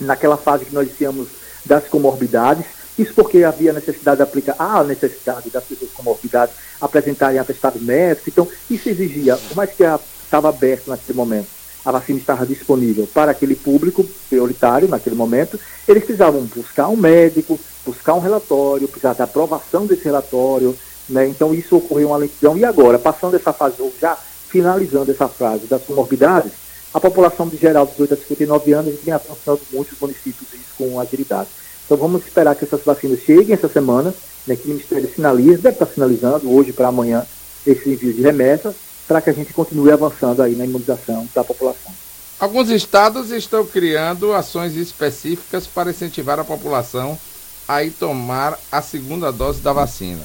naquela 0.00 0.36
fase 0.36 0.64
que 0.64 0.74
nós 0.74 0.88
tínhamos 0.96 1.28
das 1.64 1.86
comorbidades, 1.86 2.66
isso 2.98 3.14
porque 3.14 3.44
havia 3.44 3.72
necessidade 3.72 4.16
de 4.16 4.22
aplicar, 4.22 4.56
a 4.58 4.82
necessidade 4.82 5.50
das 5.50 5.64
pessoas 5.64 5.90
com 5.92 6.02
morbidade 6.02 6.52
apresentarem 6.80 7.38
atestado 7.38 7.80
médico. 7.80 8.28
Então, 8.28 8.48
isso 8.70 8.88
exigia, 8.88 9.36
por 9.36 9.56
mais 9.56 9.70
que 9.70 9.84
estava 10.24 10.48
aberto 10.48 10.88
naquele 10.88 11.16
momento, 11.16 11.46
a 11.84 11.92
vacina 11.92 12.18
estava 12.18 12.44
disponível 12.44 13.08
para 13.14 13.30
aquele 13.30 13.54
público 13.54 14.04
prioritário 14.28 14.88
naquele 14.88 15.16
momento, 15.16 15.58
eles 15.86 16.04
precisavam 16.04 16.42
buscar 16.42 16.88
um 16.88 16.96
médico, 16.96 17.58
buscar 17.86 18.14
um 18.14 18.20
relatório, 18.20 18.88
precisar 18.88 19.14
da 19.14 19.24
aprovação 19.24 19.86
desse 19.86 20.04
relatório. 20.04 20.76
Né? 21.08 21.28
Então, 21.28 21.54
isso 21.54 21.76
ocorreu 21.76 22.08
uma 22.08 22.18
lentidão. 22.18 22.58
E 22.58 22.64
agora, 22.64 22.98
passando 22.98 23.36
essa 23.36 23.52
fase, 23.52 23.76
ou 23.80 23.92
já 23.98 24.16
finalizando 24.48 25.10
essa 25.10 25.28
fase 25.28 25.66
das 25.66 25.82
comorbidades, 25.82 26.52
a 26.92 27.00
população 27.00 27.48
de 27.48 27.56
geral 27.56 27.86
dos 27.86 27.94
18 27.96 28.14
a 28.14 28.16
59 28.16 28.72
anos, 28.72 28.94
vem 29.02 29.14
avançando 29.14 29.60
muitos 29.72 29.98
municípios 29.98 30.52
isso 30.52 30.74
com 30.76 30.98
agilidade. 30.98 31.48
Então 31.88 31.96
vamos 31.96 32.22
esperar 32.22 32.54
que 32.54 32.66
essas 32.66 32.82
vacinas 32.82 33.20
cheguem 33.20 33.54
essa 33.54 33.66
semana, 33.66 34.14
né, 34.46 34.54
que 34.54 34.66
o 34.66 34.68
Ministério 34.68 35.10
sinalize, 35.10 35.56
deve 35.56 35.76
estar 35.76 35.86
sinalizando 35.86 36.52
hoje 36.52 36.70
para 36.70 36.88
amanhã 36.88 37.24
esse 37.66 37.88
envio 37.88 38.12
de 38.12 38.20
remessa, 38.20 38.74
para 39.06 39.22
que 39.22 39.30
a 39.30 39.32
gente 39.32 39.54
continue 39.54 39.90
avançando 39.90 40.42
aí 40.42 40.54
na 40.54 40.66
imunização 40.66 41.26
da 41.34 41.42
população. 41.42 41.90
Alguns 42.38 42.68
estados 42.68 43.30
estão 43.30 43.64
criando 43.64 44.34
ações 44.34 44.76
específicas 44.76 45.66
para 45.66 45.90
incentivar 45.90 46.38
a 46.38 46.44
população 46.44 47.18
a 47.66 47.82
ir 47.82 47.90
tomar 47.92 48.58
a 48.70 48.82
segunda 48.82 49.32
dose 49.32 49.60
da 49.60 49.72
vacina. 49.72 50.20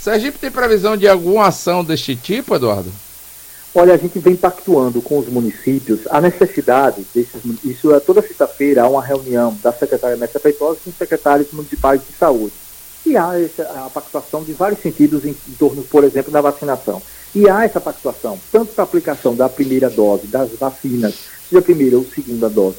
Sergipe 0.00 0.38
tem 0.38 0.50
previsão 0.50 0.96
de 0.96 1.06
alguma 1.06 1.48
ação 1.48 1.84
deste 1.84 2.16
tipo, 2.16 2.54
Eduardo? 2.54 2.90
Olha, 3.76 3.92
a 3.92 3.96
gente 3.96 4.20
vem 4.20 4.36
pactuando 4.36 5.02
com 5.02 5.18
os 5.18 5.26
municípios 5.28 6.02
a 6.08 6.20
necessidade 6.20 7.04
desses. 7.12 7.42
Isso 7.64 7.92
é 7.92 7.98
toda 7.98 8.22
sexta-feira 8.22 8.84
há 8.84 8.88
uma 8.88 9.02
reunião 9.02 9.56
da 9.60 9.72
secretária 9.72 10.16
Messa 10.16 10.38
Feitosa 10.38 10.78
com 10.84 10.90
os 10.90 10.96
secretários 10.96 11.50
municipais 11.50 12.00
de 12.06 12.16
saúde. 12.16 12.52
E 13.04 13.16
há 13.16 13.36
essa, 13.36 13.64
a 13.64 13.90
pactuação 13.90 14.44
de 14.44 14.52
vários 14.52 14.80
sentidos 14.80 15.24
em, 15.24 15.30
em, 15.30 15.52
torno, 15.58 15.82
por 15.82 16.04
exemplo, 16.04 16.30
da 16.30 16.40
vacinação. 16.40 17.02
E 17.34 17.48
há 17.48 17.64
essa 17.64 17.80
pactuação, 17.80 18.38
tanto 18.52 18.72
para 18.72 18.84
a 18.84 18.86
aplicação 18.86 19.34
da 19.34 19.48
primeira 19.48 19.90
dose 19.90 20.28
das 20.28 20.50
vacinas, 20.52 21.16
seja 21.48 21.58
a 21.58 21.62
primeira 21.62 21.98
ou 21.98 22.04
segunda 22.04 22.48
dose, 22.48 22.76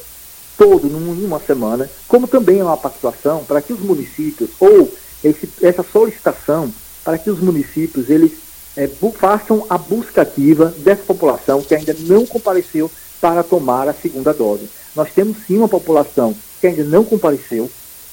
todo 0.56 0.86
em 0.86 1.24
uma 1.26 1.38
semana, 1.38 1.90
como 2.08 2.26
também 2.26 2.60
é 2.60 2.64
uma 2.64 2.76
pactuação 2.76 3.44
para 3.44 3.60
que 3.60 3.74
os 3.74 3.80
municípios, 3.80 4.48
ou 4.58 4.90
esse, 5.22 5.46
essa 5.60 5.82
solicitação 5.82 6.72
para 7.04 7.18
que 7.18 7.30
os 7.30 7.38
municípios 7.38 8.08
eles 8.08 8.45
é, 8.76 8.88
façam 9.18 9.66
a 9.70 9.78
busca 9.78 10.22
ativa 10.22 10.74
dessa 10.78 11.02
população 11.02 11.62
que 11.62 11.74
ainda 11.74 11.94
não 12.00 12.26
compareceu 12.26 12.90
para 13.20 13.42
tomar 13.42 13.88
a 13.88 13.94
segunda 13.94 14.32
dose. 14.32 14.68
Nós 14.94 15.10
temos 15.12 15.38
sim 15.46 15.56
uma 15.56 15.68
população 15.68 16.34
que 16.60 16.66
ainda 16.66 16.84
não 16.84 17.04
compareceu, 17.04 17.70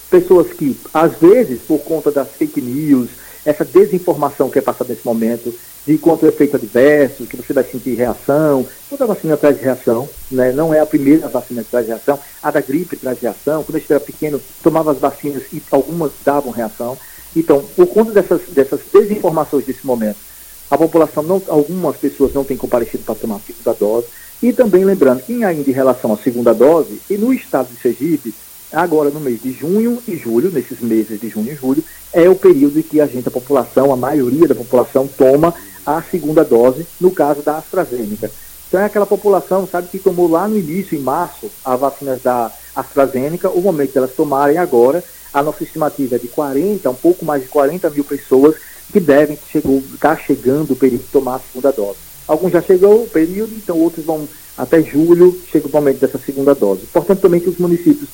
pessoas 0.09 0.53
que, 0.53 0.77
às 0.93 1.13
vezes, 1.17 1.61
por 1.61 1.79
conta 1.79 2.11
das 2.11 2.29
fake 2.29 2.61
news, 2.61 3.09
essa 3.45 3.65
desinformação 3.65 4.49
que 4.49 4.59
é 4.59 4.61
passada 4.61 4.93
nesse 4.93 5.05
momento, 5.05 5.53
de 5.85 5.97
quanto 5.97 6.25
é 6.25 6.29
efeito 6.29 6.55
adverso, 6.55 7.25
que 7.25 7.35
você 7.35 7.51
vai 7.51 7.63
sentir 7.63 7.95
reação, 7.95 8.65
toda 8.89 9.05
vacina 9.05 9.35
traz 9.35 9.59
reação, 9.59 10.07
né? 10.31 10.53
não 10.53 10.73
é 10.73 10.79
a 10.79 10.85
primeira 10.85 11.27
vacina 11.27 11.63
que 11.63 11.69
traz 11.69 11.87
reação, 11.87 12.17
a 12.41 12.51
da 12.51 12.61
gripe 12.61 12.95
traz 12.95 13.19
reação, 13.19 13.63
quando 13.63 13.75
a 13.75 13.79
gente 13.79 13.91
era 13.91 13.99
pequeno, 13.99 14.41
tomava 14.61 14.91
as 14.91 14.97
vacinas 14.97 15.43
e 15.51 15.61
algumas 15.71 16.11
davam 16.23 16.51
reação. 16.51 16.97
Então, 17.35 17.63
por 17.75 17.87
conta 17.87 18.11
dessas, 18.11 18.41
dessas 18.49 18.79
desinformações 18.93 19.65
desse 19.65 19.85
momento, 19.85 20.17
a 20.69 20.77
população, 20.77 21.23
não, 21.23 21.41
algumas 21.47 21.97
pessoas 21.97 22.33
não 22.33 22.43
têm 22.43 22.57
comparecido 22.57 23.03
para 23.03 23.15
tomar 23.15 23.35
a 23.35 23.39
segunda 23.39 23.73
dose. 23.73 24.07
E 24.41 24.51
também 24.51 24.83
lembrando 24.83 25.21
que 25.21 25.43
ainda 25.43 25.69
em 25.69 25.73
relação 25.73 26.11
à 26.11 26.17
segunda 26.17 26.53
dose, 26.53 26.99
e 27.09 27.17
no 27.17 27.33
estado 27.33 27.69
de 27.69 27.79
Sergipe, 27.79 28.33
agora 28.71 29.09
no 29.09 29.19
mês 29.19 29.41
de 29.41 29.53
junho 29.53 30.01
e 30.07 30.17
julho, 30.17 30.51
nesses 30.51 30.81
meses 30.81 31.19
de 31.19 31.29
junho 31.29 31.51
e 31.51 31.55
julho, 31.55 31.83
é 32.11 32.27
o 32.27 32.35
período 32.35 32.79
em 32.79 32.83
que 32.83 32.99
a 32.99 33.05
gente, 33.05 33.27
a 33.27 33.31
população, 33.31 33.93
a 33.93 33.95
maioria 33.95 34.47
da 34.47 34.55
população 34.55 35.07
toma 35.07 35.53
a 35.85 36.01
segunda 36.01 36.43
dose, 36.43 36.85
no 36.99 37.11
caso 37.11 37.41
da 37.41 37.57
AstraZeneca. 37.57 38.29
Então 38.67 38.81
é 38.81 38.85
aquela 38.85 39.05
população, 39.05 39.67
sabe, 39.67 39.87
que 39.87 39.99
tomou 39.99 40.29
lá 40.29 40.47
no 40.47 40.57
início, 40.57 40.97
em 40.97 41.01
março, 41.01 41.49
a 41.63 41.75
vacina 41.75 42.19
da 42.21 42.51
AstraZeneca, 42.75 43.49
o 43.49 43.61
momento 43.61 43.93
delas 43.93 44.15
tomarem 44.15 44.57
agora, 44.57 45.03
a 45.33 45.43
nossa 45.43 45.63
estimativa 45.63 46.15
é 46.15 46.19
de 46.19 46.27
40, 46.27 46.89
um 46.89 46.95
pouco 46.95 47.23
mais 47.23 47.43
de 47.43 47.49
40 47.49 47.89
mil 47.91 48.03
pessoas 48.03 48.55
que 48.91 48.99
devem 48.99 49.37
chegou, 49.51 49.81
está 49.93 50.15
chegando 50.15 50.71
o 50.71 50.75
período 50.75 51.03
de 51.03 51.11
tomar 51.11 51.35
a 51.35 51.39
segunda 51.39 51.71
dose. 51.71 51.97
Alguns 52.27 52.51
já 52.51 52.61
chegou 52.61 53.03
o 53.03 53.09
período, 53.09 53.53
então 53.55 53.77
outros 53.79 54.05
vão 54.05 54.27
até 54.57 54.81
julho, 54.81 55.39
chega 55.51 55.67
o 55.67 55.71
momento 55.71 55.99
dessa 55.99 56.17
segunda 56.17 56.53
dose. 56.53 56.85
Portanto, 56.91 57.21
também 57.21 57.39
que 57.39 57.49
os 57.49 57.57
municípios 57.57 58.09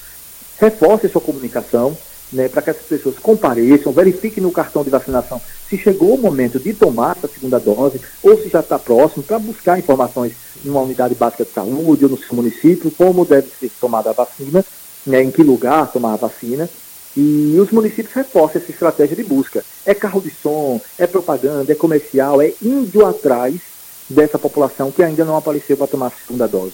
reforcem 0.57 1.09
sua 1.09 1.21
comunicação, 1.21 1.97
né, 2.31 2.47
para 2.47 2.61
que 2.61 2.69
essas 2.69 2.85
pessoas 2.85 3.17
compareçam, 3.17 3.91
verifiquem 3.91 4.43
no 4.43 4.51
cartão 4.51 4.83
de 4.83 4.89
vacinação 4.89 5.41
se 5.69 5.77
chegou 5.77 6.15
o 6.15 6.21
momento 6.21 6.59
de 6.59 6.73
tomar 6.73 7.15
essa 7.17 7.27
segunda 7.27 7.59
dose 7.59 8.01
ou 8.23 8.37
se 8.37 8.49
já 8.49 8.59
está 8.59 8.77
próximo, 8.77 9.23
para 9.23 9.39
buscar 9.39 9.79
informações 9.79 10.33
numa 10.63 10.81
unidade 10.81 11.15
básica 11.15 11.45
de 11.45 11.51
saúde 11.51 12.05
ou 12.05 12.11
no 12.11 12.17
seu 12.17 12.35
município, 12.35 12.91
como 12.91 13.25
deve 13.25 13.47
ser 13.59 13.71
tomada 13.79 14.09
a 14.09 14.13
vacina, 14.13 14.65
né, 15.05 15.23
em 15.23 15.31
que 15.31 15.43
lugar 15.43 15.91
tomar 15.91 16.13
a 16.13 16.17
vacina, 16.17 16.69
e 17.15 17.57
os 17.59 17.71
municípios 17.71 18.13
reforçam 18.13 18.61
essa 18.61 18.71
estratégia 18.71 19.15
de 19.15 19.23
busca. 19.23 19.63
É 19.85 19.93
carro 19.93 20.21
de 20.21 20.31
som, 20.31 20.79
é 20.97 21.07
propaganda, 21.07 21.71
é 21.71 21.75
comercial, 21.75 22.41
é 22.41 22.53
indo 22.61 23.05
atrás 23.05 23.61
dessa 24.09 24.39
população 24.39 24.91
que 24.91 25.03
ainda 25.03 25.25
não 25.25 25.35
apareceu 25.37 25.77
para 25.77 25.87
tomar 25.87 26.07
a 26.07 26.11
segunda 26.11 26.47
dose. 26.47 26.73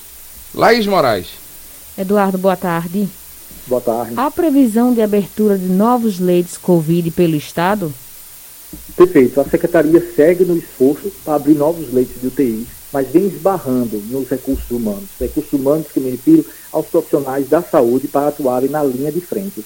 Laís 0.54 0.88
Moraes. 0.88 1.27
Eduardo, 1.98 2.38
boa 2.38 2.56
tarde. 2.56 3.08
Boa 3.68 3.82
tarde. 3.82 4.13
Há 4.15 4.30
previsão 4.30 4.94
de 4.94 5.01
abertura 5.01 5.58
de 5.58 5.65
novos 5.65 6.20
leitos 6.20 6.58
Covid 6.58 7.10
pelo 7.12 7.36
Estado? 7.36 7.94
Perfeito. 8.96 9.39
A 9.42 9.46
Secretaria 9.46 10.04
segue 10.15 10.46
no 10.46 10.58
esforço 10.58 11.12
para 11.24 11.36
abrir 11.36 11.56
novos 11.56 11.92
leitos 11.94 12.22
de 12.22 12.27
UTI, 12.27 12.68
mas 12.92 13.08
vem 13.08 13.27
esbarrando 13.27 13.98
nos 14.10 14.30
recursos 14.30 14.70
humanos. 14.70 15.10
Recursos 15.20 15.51
humanos 15.54 15.88
que 15.94 16.00
me 16.00 16.12
refiro 16.12 16.46
aos 16.72 16.86
profissionais 16.88 17.50
da 17.50 17.62
saúde 17.62 18.08
para 18.08 18.27
atuarem 18.27 18.70
na 18.70 18.84
linha 18.84 19.12
de 19.12 19.22
frente. 19.22 19.65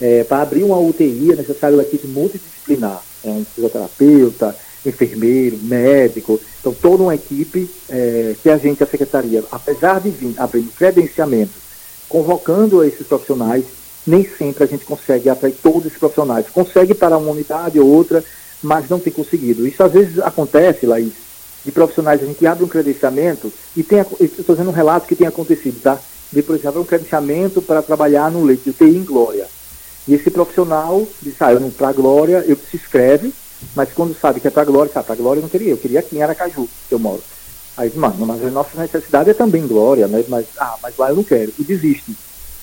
É, 0.00 0.24
para 0.24 0.42
abrir 0.42 0.62
uma 0.62 0.78
UTI 0.78 1.32
é 1.32 1.36
necessário 1.36 1.76
uma 1.76 1.82
equipe 1.82 2.06
multidisciplinar, 2.06 3.02
é 3.24 3.28
um 3.28 3.44
fisioterapeuta, 3.44 4.54
enfermeiro, 4.84 5.58
médico, 5.62 6.38
então 6.60 6.72
toda 6.72 7.02
uma 7.02 7.14
equipe 7.14 7.68
é, 7.88 8.34
que 8.42 8.50
a 8.50 8.58
gente, 8.58 8.82
a 8.82 8.86
secretaria, 8.86 9.42
apesar 9.50 10.00
de 10.00 10.10
vir 10.10 10.34
abrindo 10.38 10.70
credenciamento, 10.72 11.52
convocando 12.08 12.84
esses 12.84 13.06
profissionais, 13.06 13.64
nem 14.06 14.24
sempre 14.24 14.64
a 14.64 14.66
gente 14.66 14.84
consegue 14.84 15.28
atrair 15.28 15.54
todos 15.60 15.86
esses 15.86 15.98
profissionais. 15.98 16.46
Consegue 16.48 16.94
para 16.94 17.18
uma 17.18 17.32
unidade 17.32 17.80
ou 17.80 17.88
outra, 17.88 18.22
mas 18.62 18.88
não 18.88 19.00
tem 19.00 19.12
conseguido. 19.12 19.66
Isso 19.66 19.82
às 19.82 19.92
vezes 19.92 20.18
acontece, 20.20 20.86
Laís, 20.86 21.12
de 21.64 21.72
profissionais, 21.72 22.22
a 22.22 22.26
gente 22.26 22.46
abre 22.46 22.64
um 22.64 22.68
credenciamento 22.68 23.52
e 23.76 23.82
tem, 23.82 23.98
estou 24.20 24.44
fazendo 24.44 24.68
um 24.68 24.72
relato 24.72 25.08
que 25.08 25.16
tem 25.16 25.26
acontecido, 25.26 25.80
tá? 25.82 25.98
De, 26.32 26.42
por 26.42 26.54
exemplo, 26.54 26.80
um 26.80 26.84
credenciamento 26.84 27.60
para 27.60 27.82
trabalhar 27.82 28.30
no 28.30 28.44
leite 28.44 28.64
de 28.64 28.70
UTI 28.70 28.96
em 28.96 29.04
Glória. 29.04 29.48
E 30.06 30.14
esse 30.14 30.30
profissional 30.30 31.06
disse, 31.20 31.36
ah, 31.40 31.52
eu 31.52 31.60
não 31.60 31.70
para 31.70 31.92
Glória, 31.92 32.44
eu 32.46 32.56
se 32.56 32.76
inscreve, 32.76 33.32
mas 33.74 33.92
quando 33.92 34.14
sabe 34.14 34.40
que 34.40 34.48
é 34.48 34.50
para 34.50 34.64
Glória, 34.64 34.92
sabe, 34.92 35.06
para 35.06 35.16
Glória 35.16 35.40
eu 35.40 35.42
não 35.42 35.48
queria, 35.48 35.70
eu 35.70 35.76
queria 35.76 36.00
aqui 36.00 36.16
em 36.16 36.22
Aracaju, 36.22 36.68
que 36.88 36.94
eu 36.94 36.98
moro. 36.98 37.22
Aí, 37.76 37.92
mano, 37.94 38.26
mas 38.26 38.42
a 38.44 38.50
nossa 38.50 38.80
necessidade 38.80 39.30
é 39.30 39.34
também 39.34 39.66
Glória, 39.66 40.06
né? 40.06 40.24
Mas, 40.28 40.46
ah, 40.58 40.76
mas 40.82 40.96
lá 40.96 41.10
eu 41.10 41.16
não 41.16 41.24
quero, 41.24 41.52
e 41.58 41.64
desiste. 41.64 42.16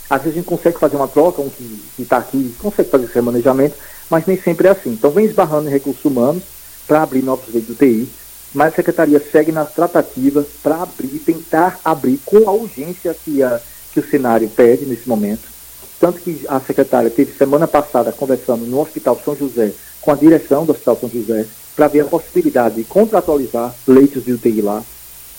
Às 0.09 0.21
vezes 0.21 0.37
a 0.37 0.39
gente 0.39 0.49
consegue 0.49 0.79
fazer 0.79 0.95
uma 0.95 1.07
troca, 1.07 1.41
um 1.41 1.49
que 1.49 2.01
está 2.01 2.17
aqui, 2.17 2.55
consegue 2.59 2.89
fazer 2.89 3.05
esse 3.05 3.15
remanejamento, 3.15 3.75
mas 4.09 4.25
nem 4.25 4.37
sempre 4.37 4.67
é 4.67 4.71
assim. 4.71 4.91
Então 4.91 5.11
vem 5.11 5.25
esbarrando 5.25 5.69
em 5.69 5.71
recursos 5.71 6.03
humanos 6.03 6.43
para 6.87 7.03
abrir 7.03 7.23
novos 7.23 7.53
leitos 7.53 7.75
do 7.75 7.79
TI, 7.79 8.07
mas 8.53 8.73
a 8.73 8.75
Secretaria 8.75 9.21
segue 9.31 9.51
nas 9.51 9.73
tratativas 9.73 10.45
para 10.61 10.83
abrir, 10.83 11.19
tentar 11.19 11.79
abrir 11.83 12.19
com 12.25 12.47
a 12.47 12.51
urgência 12.51 13.13
que, 13.13 13.41
a, 13.41 13.59
que 13.91 13.99
o 13.99 14.07
cenário 14.07 14.49
pede 14.49 14.85
nesse 14.85 15.07
momento, 15.07 15.52
tanto 16.03 16.19
que 16.19 16.43
a 16.49 16.59
secretária 16.59 17.09
teve 17.09 17.31
semana 17.31 17.65
passada 17.65 18.11
conversando 18.11 18.65
no 18.65 18.81
Hospital 18.81 19.17
São 19.23 19.37
José 19.37 19.71
com 20.01 20.11
a 20.11 20.15
direção 20.15 20.65
do 20.65 20.73
Hospital 20.73 20.97
São 20.99 21.09
José 21.09 21.45
para 21.77 21.87
ver 21.87 22.01
a 22.01 22.05
possibilidade 22.05 22.75
de 22.75 22.83
contratualizar 22.83 23.73
leitos 23.87 24.25
de 24.25 24.33
UTI 24.33 24.61
lá. 24.61 24.83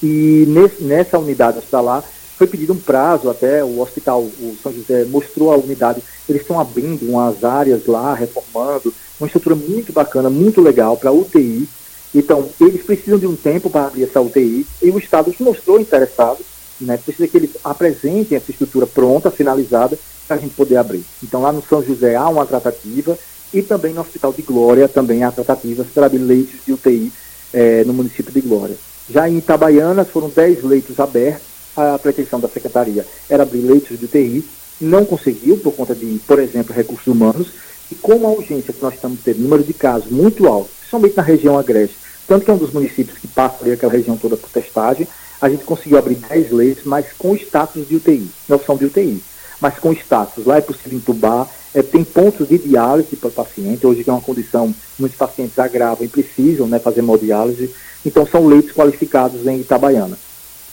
E 0.03 0.47
nesse, 0.49 0.83
nessa 0.83 1.19
unidade 1.19 1.59
hospitalar 1.59 2.03
foi 2.39 2.47
pedido 2.47 2.73
um 2.73 2.79
prazo 2.79 3.29
até, 3.29 3.63
o 3.63 3.79
hospital, 3.79 4.23
o 4.23 4.57
São 4.63 4.73
José 4.73 5.05
mostrou 5.05 5.53
a 5.53 5.59
unidade, 5.59 6.03
eles 6.27 6.41
estão 6.41 6.59
abrindo 6.59 7.11
umas 7.11 7.45
áreas 7.45 7.85
lá, 7.85 8.15
reformando, 8.15 8.91
uma 9.21 9.27
estrutura 9.27 9.55
muito 9.55 9.93
bacana, 9.93 10.31
muito 10.31 10.63
legal 10.63 10.97
para 10.97 11.13
UTI, 11.13 11.69
Então, 12.15 12.49
eles 12.59 12.83
precisam 12.83 13.19
de 13.19 13.27
um 13.27 13.37
tempo 13.37 13.69
para 13.69 13.89
abrir 13.89 14.05
essa 14.05 14.19
UTI 14.19 14.67
e 14.83 14.91
o 14.91 14.99
Estado 14.99 15.31
se 15.37 15.43
mostrou 15.43 15.79
interessado, 15.79 16.39
né? 16.81 16.97
Precisa 16.97 17.29
que 17.29 17.37
eles 17.37 17.51
apresentem 17.63 18.37
essa 18.37 18.51
estrutura 18.51 18.87
pronta, 18.87 19.31
finalizada, 19.31 19.99
para 20.27 20.37
a 20.37 20.41
gente 20.41 20.55
poder 20.55 20.77
abrir. 20.77 21.05
Então, 21.23 21.43
lá 21.43 21.53
no 21.53 21.63
São 21.63 21.83
José 21.83 22.17
há 22.17 22.29
uma 22.29 22.47
tratativa 22.47 23.19
e 23.53 23.63
também 23.63 23.93
no 23.93 24.01
Hospital 24.01 24.33
de 24.33 24.43
Glória 24.43 24.89
também 24.89 25.23
há 25.23 25.31
tratativas 25.31 25.87
para 25.95 26.07
abrir 26.07 26.19
leitos 26.19 26.61
de 26.67 26.73
UTI 26.73 27.13
eh, 27.53 27.85
no 27.87 27.93
município 27.93 28.33
de 28.33 28.41
Glória. 28.41 28.77
Já 29.09 29.29
em 29.29 29.39
Itabaianas 29.39 30.09
foram 30.09 30.29
10 30.29 30.65
leitos 30.65 30.99
abertos, 30.99 31.43
a 31.77 31.99
pretensão 31.99 32.41
da 32.41 32.49
secretaria 32.49 33.07
era 33.29 33.43
abrir 33.43 33.61
leitos 33.61 33.99
de 33.99 34.05
UTI, 34.07 34.45
não 34.81 35.05
conseguiu 35.05 35.57
por 35.59 35.73
conta 35.75 35.95
de, 35.95 36.21
por 36.27 36.39
exemplo, 36.39 36.75
recursos 36.75 37.07
humanos, 37.07 37.49
e 37.91 37.95
com 37.95 38.27
a 38.27 38.31
urgência 38.31 38.73
que 38.73 38.83
nós 38.83 38.95
estamos 38.95 39.21
tendo, 39.23 39.41
número 39.41 39.63
de 39.63 39.75
casos 39.75 40.11
muito 40.11 40.47
alto, 40.47 40.71
principalmente 40.79 41.17
na 41.17 41.23
região 41.23 41.59
agreste, 41.59 41.97
tanto 42.27 42.45
que 42.45 42.51
é 42.51 42.55
um 42.55 42.59
dos 42.59 42.73
municípios 42.73 43.19
que 43.19 43.29
passa 43.29 43.59
ali 43.61 43.73
aquela 43.73 43.93
região 43.93 44.17
toda 44.17 44.37
por 44.37 44.49
testagem, 44.49 45.07
a 45.41 45.49
gente 45.49 45.65
conseguiu 45.65 45.99
abrir 45.99 46.15
10 46.15 46.51
leitos, 46.51 46.85
mas 46.85 47.07
com 47.19 47.37
status 47.37 47.87
de 47.87 47.97
UTI, 47.97 48.27
não 48.49 48.59
são 48.59 48.77
de 48.77 48.87
UTI, 48.87 49.23
mas 49.65 49.79
com 49.79 49.95
status. 49.95 50.45
Lá 50.45 50.59
é 50.59 50.61
possível 50.61 50.99
entubar, 50.99 51.49
é, 51.75 51.83
tem 51.83 52.05
pontos 52.05 52.47
de 52.47 52.59
diálise 52.59 53.17
para 53.17 53.31
o 53.31 53.33
paciente, 53.33 53.87
hoje 53.87 54.05
que 54.05 54.11
é 54.11 54.13
uma 54.13 54.21
condição, 54.21 54.75
muitos 54.99 55.17
pacientes 55.17 55.59
agravam 55.59 56.05
e 56.05 56.09
precisam 56.09 56.67
né, 56.67 56.79
fazer 56.79 56.99
hemodiálise, 56.99 57.75
então 58.05 58.27
são 58.27 58.47
leitos 58.47 58.73
qualificados 58.73 59.47
em 59.47 59.61
Itabaiana. 59.61 60.19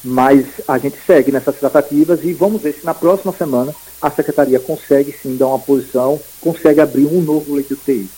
Mas 0.03 0.45
a 0.67 0.77
gente 0.77 0.97
segue 1.07 1.31
nessas 1.31 1.55
tratativas 1.55 2.19
e 2.25 2.33
vamos 2.33 2.61
ver 2.61 2.73
se 2.73 2.85
na 2.85 2.93
próxima 2.93 3.31
semana 3.31 3.73
a 4.01 4.11
Secretaria 4.11 4.59
consegue 4.59 5.13
sim 5.13 5.37
dar 5.37 5.47
uma 5.47 5.59
posição, 5.59 6.19
consegue 6.41 6.81
abrir 6.81 7.05
um 7.05 7.21
novo 7.21 7.55
leito 7.55 7.69
de 7.69 7.73
UTI. 7.75 8.09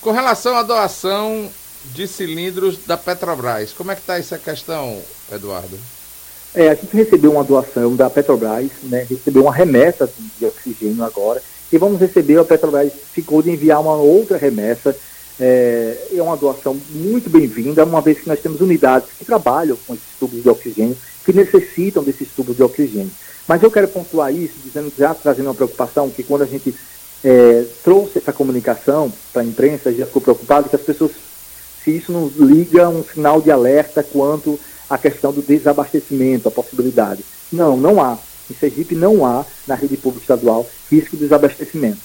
Com 0.00 0.12
relação 0.12 0.56
à 0.56 0.62
doação 0.62 1.50
de 1.92 2.08
cilindros 2.08 2.78
da 2.86 2.96
Petrobras, 2.96 3.74
como 3.74 3.92
é 3.92 3.94
que 3.94 4.00
está 4.00 4.16
essa 4.16 4.38
questão, 4.38 4.98
Eduardo? 5.30 5.78
É, 6.56 6.70
a 6.70 6.74
gente 6.74 6.96
recebeu 6.96 7.32
uma 7.32 7.44
doação 7.44 7.94
da 7.94 8.08
Petrobras, 8.08 8.70
né, 8.84 9.06
recebeu 9.08 9.42
uma 9.42 9.54
remessa 9.54 10.08
de 10.38 10.46
oxigênio 10.46 11.04
agora, 11.04 11.42
e 11.70 11.76
vamos 11.76 12.00
receber, 12.00 12.38
a 12.38 12.44
Petrobras 12.44 12.90
ficou 13.12 13.42
de 13.42 13.50
enviar 13.50 13.78
uma 13.78 13.94
outra 13.96 14.38
remessa, 14.38 14.96
é, 15.38 15.98
é 16.14 16.22
uma 16.22 16.34
doação 16.34 16.80
muito 16.88 17.28
bem-vinda, 17.28 17.84
uma 17.84 18.00
vez 18.00 18.20
que 18.20 18.28
nós 18.28 18.40
temos 18.40 18.62
unidades 18.62 19.10
que 19.18 19.24
trabalham 19.26 19.76
com 19.86 19.92
esses 19.92 20.06
tubos 20.18 20.42
de 20.42 20.48
oxigênio, 20.48 20.96
que 21.26 21.32
necessitam 21.34 22.02
desses 22.02 22.28
tubos 22.34 22.56
de 22.56 22.62
oxigênio. 22.62 23.10
Mas 23.46 23.62
eu 23.62 23.70
quero 23.70 23.88
pontuar 23.88 24.34
isso, 24.34 24.54
dizendo 24.64 24.90
já 24.96 25.12
trazendo 25.14 25.48
uma 25.48 25.54
preocupação, 25.54 26.08
que 26.08 26.22
quando 26.22 26.40
a 26.40 26.46
gente 26.46 26.74
é, 27.22 27.66
trouxe 27.84 28.16
essa 28.16 28.32
comunicação 28.32 29.12
para 29.30 29.42
a 29.42 29.44
imprensa, 29.44 29.92
já 29.92 30.06
ficou 30.06 30.22
preocupado 30.22 30.70
que 30.70 30.76
as 30.76 30.82
pessoas, 30.82 31.10
se 31.84 31.90
isso 31.90 32.12
nos 32.12 32.34
liga 32.36 32.88
um 32.88 33.04
sinal 33.04 33.42
de 33.42 33.50
alerta 33.50 34.02
quanto 34.02 34.58
à 34.88 34.96
questão 34.96 35.32
do 35.32 35.42
desabastecimento, 35.42 36.48
a 36.48 36.50
possibilidade. 36.50 37.24
Não, 37.52 37.76
não 37.76 38.02
há. 38.02 38.18
Em 38.50 38.54
Sergipe 38.54 38.94
não 38.94 39.26
há, 39.26 39.44
na 39.66 39.74
rede 39.74 39.96
pública 39.96 40.22
estadual, 40.22 40.68
risco 40.90 41.16
de 41.16 41.22
desabastecimento. 41.22 41.98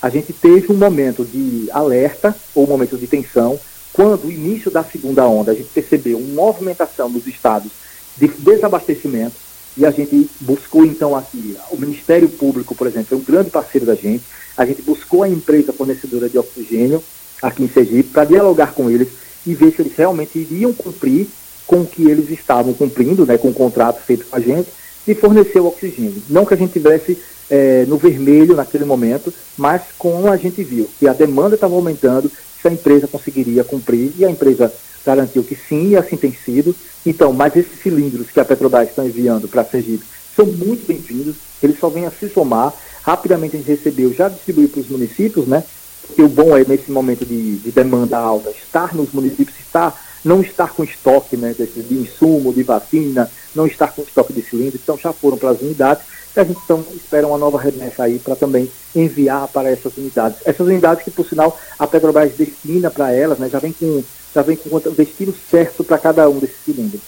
A 0.00 0.08
gente 0.08 0.32
teve 0.32 0.72
um 0.72 0.76
momento 0.76 1.24
de 1.24 1.68
alerta, 1.72 2.34
ou 2.54 2.64
um 2.64 2.68
momento 2.68 2.96
de 2.96 3.06
tensão, 3.06 3.58
quando 3.92 4.26
o 4.26 4.30
início 4.30 4.70
da 4.70 4.84
segunda 4.84 5.26
onda, 5.26 5.50
a 5.50 5.54
gente 5.54 5.70
percebeu 5.70 6.18
uma 6.18 6.44
movimentação 6.44 7.10
dos 7.10 7.26
estados 7.26 7.72
de 8.16 8.28
desabastecimento, 8.28 9.34
e 9.76 9.84
a 9.84 9.90
gente 9.90 10.28
buscou 10.40 10.84
então 10.84 11.16
aqui, 11.16 11.56
o 11.70 11.76
Ministério 11.76 12.28
Público, 12.28 12.74
por 12.74 12.86
exemplo, 12.86 13.16
é 13.16 13.20
um 13.20 13.24
grande 13.24 13.50
parceiro 13.50 13.86
da 13.86 13.94
gente, 13.94 14.24
a 14.56 14.64
gente 14.64 14.82
buscou 14.82 15.22
a 15.22 15.28
empresa 15.28 15.72
fornecedora 15.72 16.28
de 16.28 16.38
oxigênio 16.38 17.02
aqui 17.40 17.62
em 17.62 17.68
Sergipe 17.68 18.10
para 18.10 18.24
dialogar 18.24 18.72
com 18.72 18.90
eles 18.90 19.08
e 19.46 19.54
ver 19.54 19.72
se 19.72 19.82
eles 19.82 19.94
realmente 19.96 20.38
iriam 20.38 20.72
cumprir 20.72 21.28
com 21.68 21.82
o 21.82 21.86
que 21.86 22.10
eles 22.10 22.30
estavam 22.30 22.74
cumprindo, 22.74 23.24
né, 23.24 23.38
com 23.38 23.48
o 23.48 23.54
contrato 23.54 24.00
feito 24.00 24.26
com 24.26 24.34
a 24.34 24.40
gente, 24.40 24.68
e 25.06 25.14
fornecer 25.14 25.60
o 25.60 25.66
oxigênio. 25.66 26.20
Não 26.28 26.44
que 26.44 26.54
a 26.54 26.56
gente 26.56 26.72
tivesse 26.72 27.16
é, 27.48 27.84
no 27.86 27.96
vermelho 27.96 28.56
naquele 28.56 28.84
momento, 28.84 29.32
mas 29.56 29.82
como 29.96 30.28
a 30.28 30.36
gente 30.36 30.64
viu 30.64 30.88
que 30.98 31.06
a 31.06 31.12
demanda 31.12 31.54
estava 31.54 31.74
aumentando, 31.74 32.30
se 32.60 32.66
a 32.66 32.72
empresa 32.72 33.06
conseguiria 33.06 33.62
cumprir, 33.62 34.12
e 34.18 34.24
a 34.24 34.30
empresa 34.30 34.72
garantiu 35.06 35.44
que 35.44 35.54
sim, 35.54 35.90
e 35.90 35.96
assim 35.96 36.16
tem 36.16 36.32
sido. 36.32 36.74
Então, 37.06 37.32
mas 37.32 37.54
esses 37.54 37.80
cilindros 37.80 38.30
que 38.30 38.40
a 38.40 38.44
Petrobras 38.44 38.88
está 38.88 39.04
enviando 39.04 39.46
para 39.46 39.64
Sergipe 39.64 40.04
são 40.34 40.46
muito 40.46 40.86
bem-vindos, 40.86 41.36
eles 41.62 41.78
só 41.78 41.88
vêm 41.88 42.06
a 42.06 42.10
se 42.10 42.28
somar. 42.28 42.72
Rapidamente 43.02 43.56
a 43.56 43.58
gente 43.58 43.68
recebeu, 43.68 44.12
já 44.12 44.28
distribuiu 44.28 44.68
para 44.68 44.80
os 44.80 44.88
municípios, 44.88 45.46
né? 45.46 45.64
Porque 46.06 46.22
o 46.22 46.28
bom 46.28 46.56
é, 46.56 46.64
nesse 46.64 46.90
momento 46.90 47.24
de, 47.24 47.56
de, 47.56 47.70
demanda 47.70 48.18
alta, 48.18 48.50
estar 48.50 48.94
nos 48.94 49.12
municípios, 49.12 49.58
estar, 49.58 49.98
não 50.24 50.40
estar 50.40 50.72
com 50.72 50.84
estoque 50.84 51.36
né, 51.36 51.54
de, 51.54 51.94
insumo, 51.94 52.52
de 52.52 52.62
vacina, 52.62 53.30
não 53.54 53.66
estar 53.66 53.92
com 53.92 54.02
estoque 54.02 54.32
de 54.32 54.42
cilindros, 54.42 54.80
então 54.82 54.98
já 54.98 55.12
foram 55.12 55.36
para 55.36 55.50
as 55.50 55.60
unidades 55.60 56.04
e 56.36 56.40
a 56.40 56.44
gente 56.44 56.60
então 56.64 56.84
espera 56.94 57.26
uma 57.26 57.38
nova 57.38 57.58
remessa 57.60 58.04
aí 58.04 58.18
para 58.18 58.36
também 58.36 58.70
enviar 58.94 59.48
para 59.48 59.70
essas 59.70 59.96
unidades. 59.96 60.38
Essas 60.44 60.66
unidades 60.66 61.02
que, 61.02 61.10
por 61.10 61.26
sinal, 61.26 61.58
a 61.78 61.86
Petrobras 61.86 62.32
destina 62.34 62.90
para 62.90 63.12
elas, 63.12 63.38
né, 63.38 63.48
já 63.48 63.58
vem 63.58 63.72
com 63.72 64.04
já 64.34 64.42
vem 64.42 64.56
com 64.56 64.76
o 64.76 64.80
destino 64.90 65.34
certo 65.50 65.82
para 65.82 65.98
cada 65.98 66.28
um 66.28 66.38
desses 66.38 66.62
cilindros. 66.64 67.00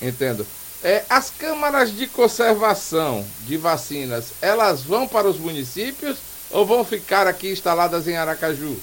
Entendo. 0.00 0.46
É, 0.82 1.02
as 1.10 1.28
câmaras 1.28 1.94
de 1.94 2.06
conservação 2.06 3.24
de 3.40 3.56
vacinas, 3.56 4.28
elas 4.40 4.82
vão 4.82 5.06
para 5.06 5.28
os 5.28 5.38
municípios 5.38 6.16
ou 6.50 6.64
vão 6.64 6.84
ficar 6.84 7.26
aqui 7.26 7.50
instaladas 7.50 8.08
em 8.08 8.16
Aracaju? 8.16 8.76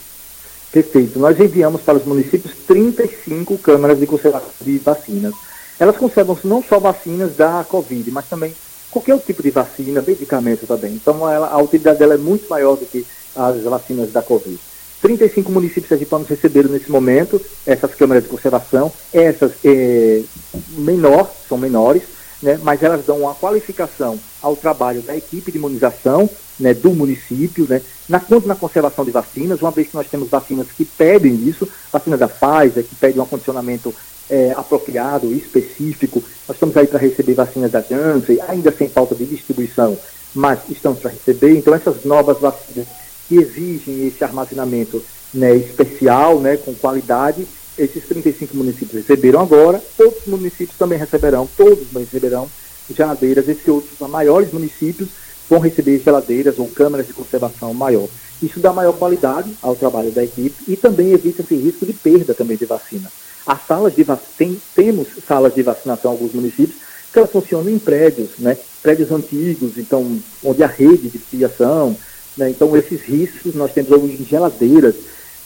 Perfeito. 0.71 1.17
Nós 1.19 1.39
enviamos 1.39 1.81
para 1.81 1.97
os 1.97 2.05
municípios 2.05 2.53
35 2.67 3.57
câmaras 3.57 3.99
de 3.99 4.05
conservação 4.05 4.49
de 4.61 4.77
vacinas. 4.77 5.33
Elas 5.79 5.97
conservam 5.97 6.37
não 6.43 6.63
só 6.63 6.79
vacinas 6.79 7.35
da 7.35 7.65
Covid, 7.67 8.09
mas 8.11 8.27
também 8.27 8.53
qualquer 8.89 9.17
tipo 9.19 9.43
de 9.43 9.51
vacina, 9.51 10.03
medicamento 10.05 10.65
também. 10.65 10.93
Então 10.93 11.29
ela, 11.29 11.47
a 11.47 11.57
utilidade 11.61 11.99
dela 11.99 12.15
é 12.15 12.17
muito 12.17 12.49
maior 12.49 12.75
do 12.75 12.85
que 12.85 13.05
as 13.35 13.63
vacinas 13.63 14.11
da 14.11 14.21
Covid. 14.21 14.59
35 15.01 15.51
municípios 15.51 15.87
sergipanos 15.87 16.27
receberam 16.27 16.69
nesse 16.69 16.89
momento 16.89 17.39
essas 17.65 17.93
câmeras 17.93 18.23
de 18.23 18.29
conservação, 18.29 18.91
essas 19.13 19.51
é, 19.63 20.23
menor, 20.69 21.31
são 21.47 21.57
menores, 21.57 22.03
né, 22.41 22.59
mas 22.63 22.81
elas 22.81 23.05
dão 23.05 23.19
uma 23.19 23.35
qualificação 23.35 24.19
ao 24.41 24.55
trabalho 24.55 25.01
da 25.01 25.15
equipe 25.15 25.51
de 25.51 25.57
imunização 25.57 26.29
né, 26.59 26.73
do 26.73 26.91
município, 26.91 27.65
né, 27.69 27.81
na, 28.07 28.19
quanto 28.19 28.47
na 28.47 28.55
conservação 28.55 29.05
de 29.05 29.11
vacinas, 29.11 29.61
uma 29.61 29.71
vez 29.71 29.89
que 29.89 29.95
nós 29.95 30.07
temos 30.07 30.29
vacinas 30.29 30.67
que 30.75 30.85
pedem 30.85 31.47
isso, 31.47 31.67
vacina 31.91 32.17
da 32.17 32.27
Pfizer, 32.27 32.83
que 32.83 32.95
pede 32.95 33.19
um 33.19 33.23
acondicionamento 33.23 33.93
é, 34.29 34.53
apropriado, 34.55 35.33
específico, 35.33 36.23
nós 36.47 36.55
estamos 36.55 36.75
aí 36.75 36.87
para 36.87 36.99
receber 36.99 37.33
vacinas 37.33 37.71
da 37.71 37.81
Janssen, 37.81 38.39
ainda 38.47 38.71
sem 38.71 38.89
falta 38.89 39.15
de 39.15 39.25
distribuição, 39.25 39.97
mas 40.33 40.59
estamos 40.69 40.99
para 40.99 41.11
receber, 41.11 41.57
então 41.57 41.73
essas 41.73 42.03
novas 42.03 42.39
vacinas 42.39 42.87
que 43.27 43.35
exigem 43.35 44.07
esse 44.07 44.23
armazenamento 44.23 45.03
né, 45.33 45.55
especial, 45.55 46.39
né, 46.39 46.57
com 46.57 46.73
qualidade, 46.73 47.47
esses 47.77 48.03
35 48.05 48.57
municípios 48.57 48.93
receberam 48.93 49.41
agora, 49.41 49.81
outros 49.99 50.25
municípios 50.25 50.77
também 50.77 50.97
receberão, 50.97 51.47
todos 51.55 51.91
receberão 51.93 52.49
geladeiras, 52.89 53.47
esses 53.47 53.67
outros 53.67 53.99
maiores 54.09 54.51
municípios 54.51 55.09
vão 55.49 55.59
receber 55.59 55.99
geladeiras 55.99 56.59
ou 56.59 56.67
câmeras 56.67 57.07
de 57.07 57.13
conservação 57.13 57.73
maior. 57.73 58.07
Isso 58.41 58.59
dá 58.59 58.71
maior 58.71 58.93
qualidade 58.93 59.51
ao 59.61 59.75
trabalho 59.75 60.11
da 60.11 60.23
equipe 60.23 60.55
e 60.67 60.75
também 60.75 61.11
evita 61.11 61.41
esse 61.41 61.55
risco 61.55 61.85
de 61.85 61.93
perda 61.93 62.33
também 62.33 62.57
de 62.57 62.65
vacina. 62.65 63.11
As 63.45 63.65
salas 63.65 63.95
de 63.95 64.03
vac... 64.03 64.19
Tem, 64.37 64.59
temos 64.75 65.07
salas 65.25 65.55
de 65.55 65.63
vacinação 65.63 66.11
em 66.11 66.15
alguns 66.15 66.33
municípios 66.33 66.77
que 67.11 67.17
elas 67.17 67.31
funcionam 67.31 67.69
em 67.69 67.79
prédios, 67.79 68.31
né? 68.37 68.57
prédios 68.81 69.11
antigos, 69.11 69.77
então 69.77 70.19
onde 70.43 70.63
a 70.63 70.67
rede 70.67 71.07
de 71.09 71.17
fiação, 71.17 71.95
né? 72.37 72.49
Então, 72.49 72.77
esses 72.77 73.01
riscos 73.01 73.55
nós 73.55 73.73
temos 73.73 73.89
em 73.91 74.23
geladeiras. 74.23 74.95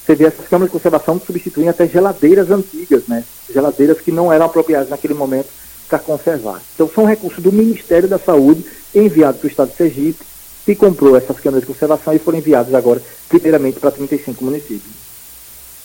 Você 0.05 0.15
vê 0.15 0.25
essas 0.25 0.47
câmaras 0.47 0.69
de 0.69 0.73
conservação 0.73 1.17
que 1.17 1.25
substituem 1.25 1.69
até 1.69 1.87
geladeiras 1.87 2.51
antigas, 2.51 3.03
né? 3.07 3.23
geladeiras 3.51 4.01
que 4.01 4.11
não 4.11 4.33
eram 4.33 4.47
apropriadas 4.47 4.89
naquele 4.89 5.13
momento 5.13 5.47
para 5.91 5.99
conservar. 5.99 6.61
Então, 6.73 6.89
são 6.93 7.05
recursos 7.05 7.43
do 7.43 7.51
Ministério 7.51 8.07
da 8.07 8.17
Saúde 8.17 8.65
enviados 8.95 9.41
para 9.41 9.47
o 9.47 9.49
Estado 9.49 9.71
de 9.71 9.75
Sergipe, 9.75 10.25
que 10.65 10.73
comprou 10.73 11.17
essas 11.17 11.37
câmaras 11.39 11.61
de 11.61 11.67
conservação 11.67 12.13
e 12.13 12.19
foram 12.19 12.37
enviados 12.37 12.73
agora, 12.73 13.01
primeiramente, 13.27 13.79
para 13.79 13.91
35 13.91 14.43
municípios. 14.45 15.01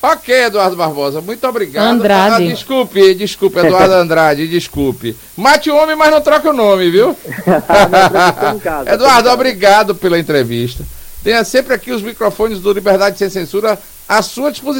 Ok, 0.01 0.33
Eduardo 0.33 0.77
Barbosa, 0.77 1.21
muito 1.21 1.45
obrigado. 1.49 1.87
Andrade. 1.87 2.45
Ah, 2.45 2.49
desculpe, 2.55 3.15
desculpe, 3.15 3.59
Eduardo 3.59 3.95
Andrade, 3.95 4.47
desculpe. 4.47 5.17
Mate 5.37 5.71
o 5.71 5.77
homem, 5.77 5.97
mas 5.97 6.11
não 6.13 6.21
troque 6.21 6.47
o 6.47 6.53
nome, 6.53 6.91
viu? 6.91 7.17
não, 8.87 8.95
Eduardo, 8.95 9.31
obrigado 9.31 9.95
pela 9.95 10.19
entrevista. 10.19 10.85
Tenha 11.25 11.43
sempre 11.43 11.75
aqui 11.75 11.91
os 11.91 12.03
microfones 12.03 12.61
do 12.61 12.73
Liberdade 12.73 13.19
Sem 13.19 13.29
Censura 13.29 13.77
à 14.09 14.23
sua 14.23 14.53
disposição. 14.53 14.75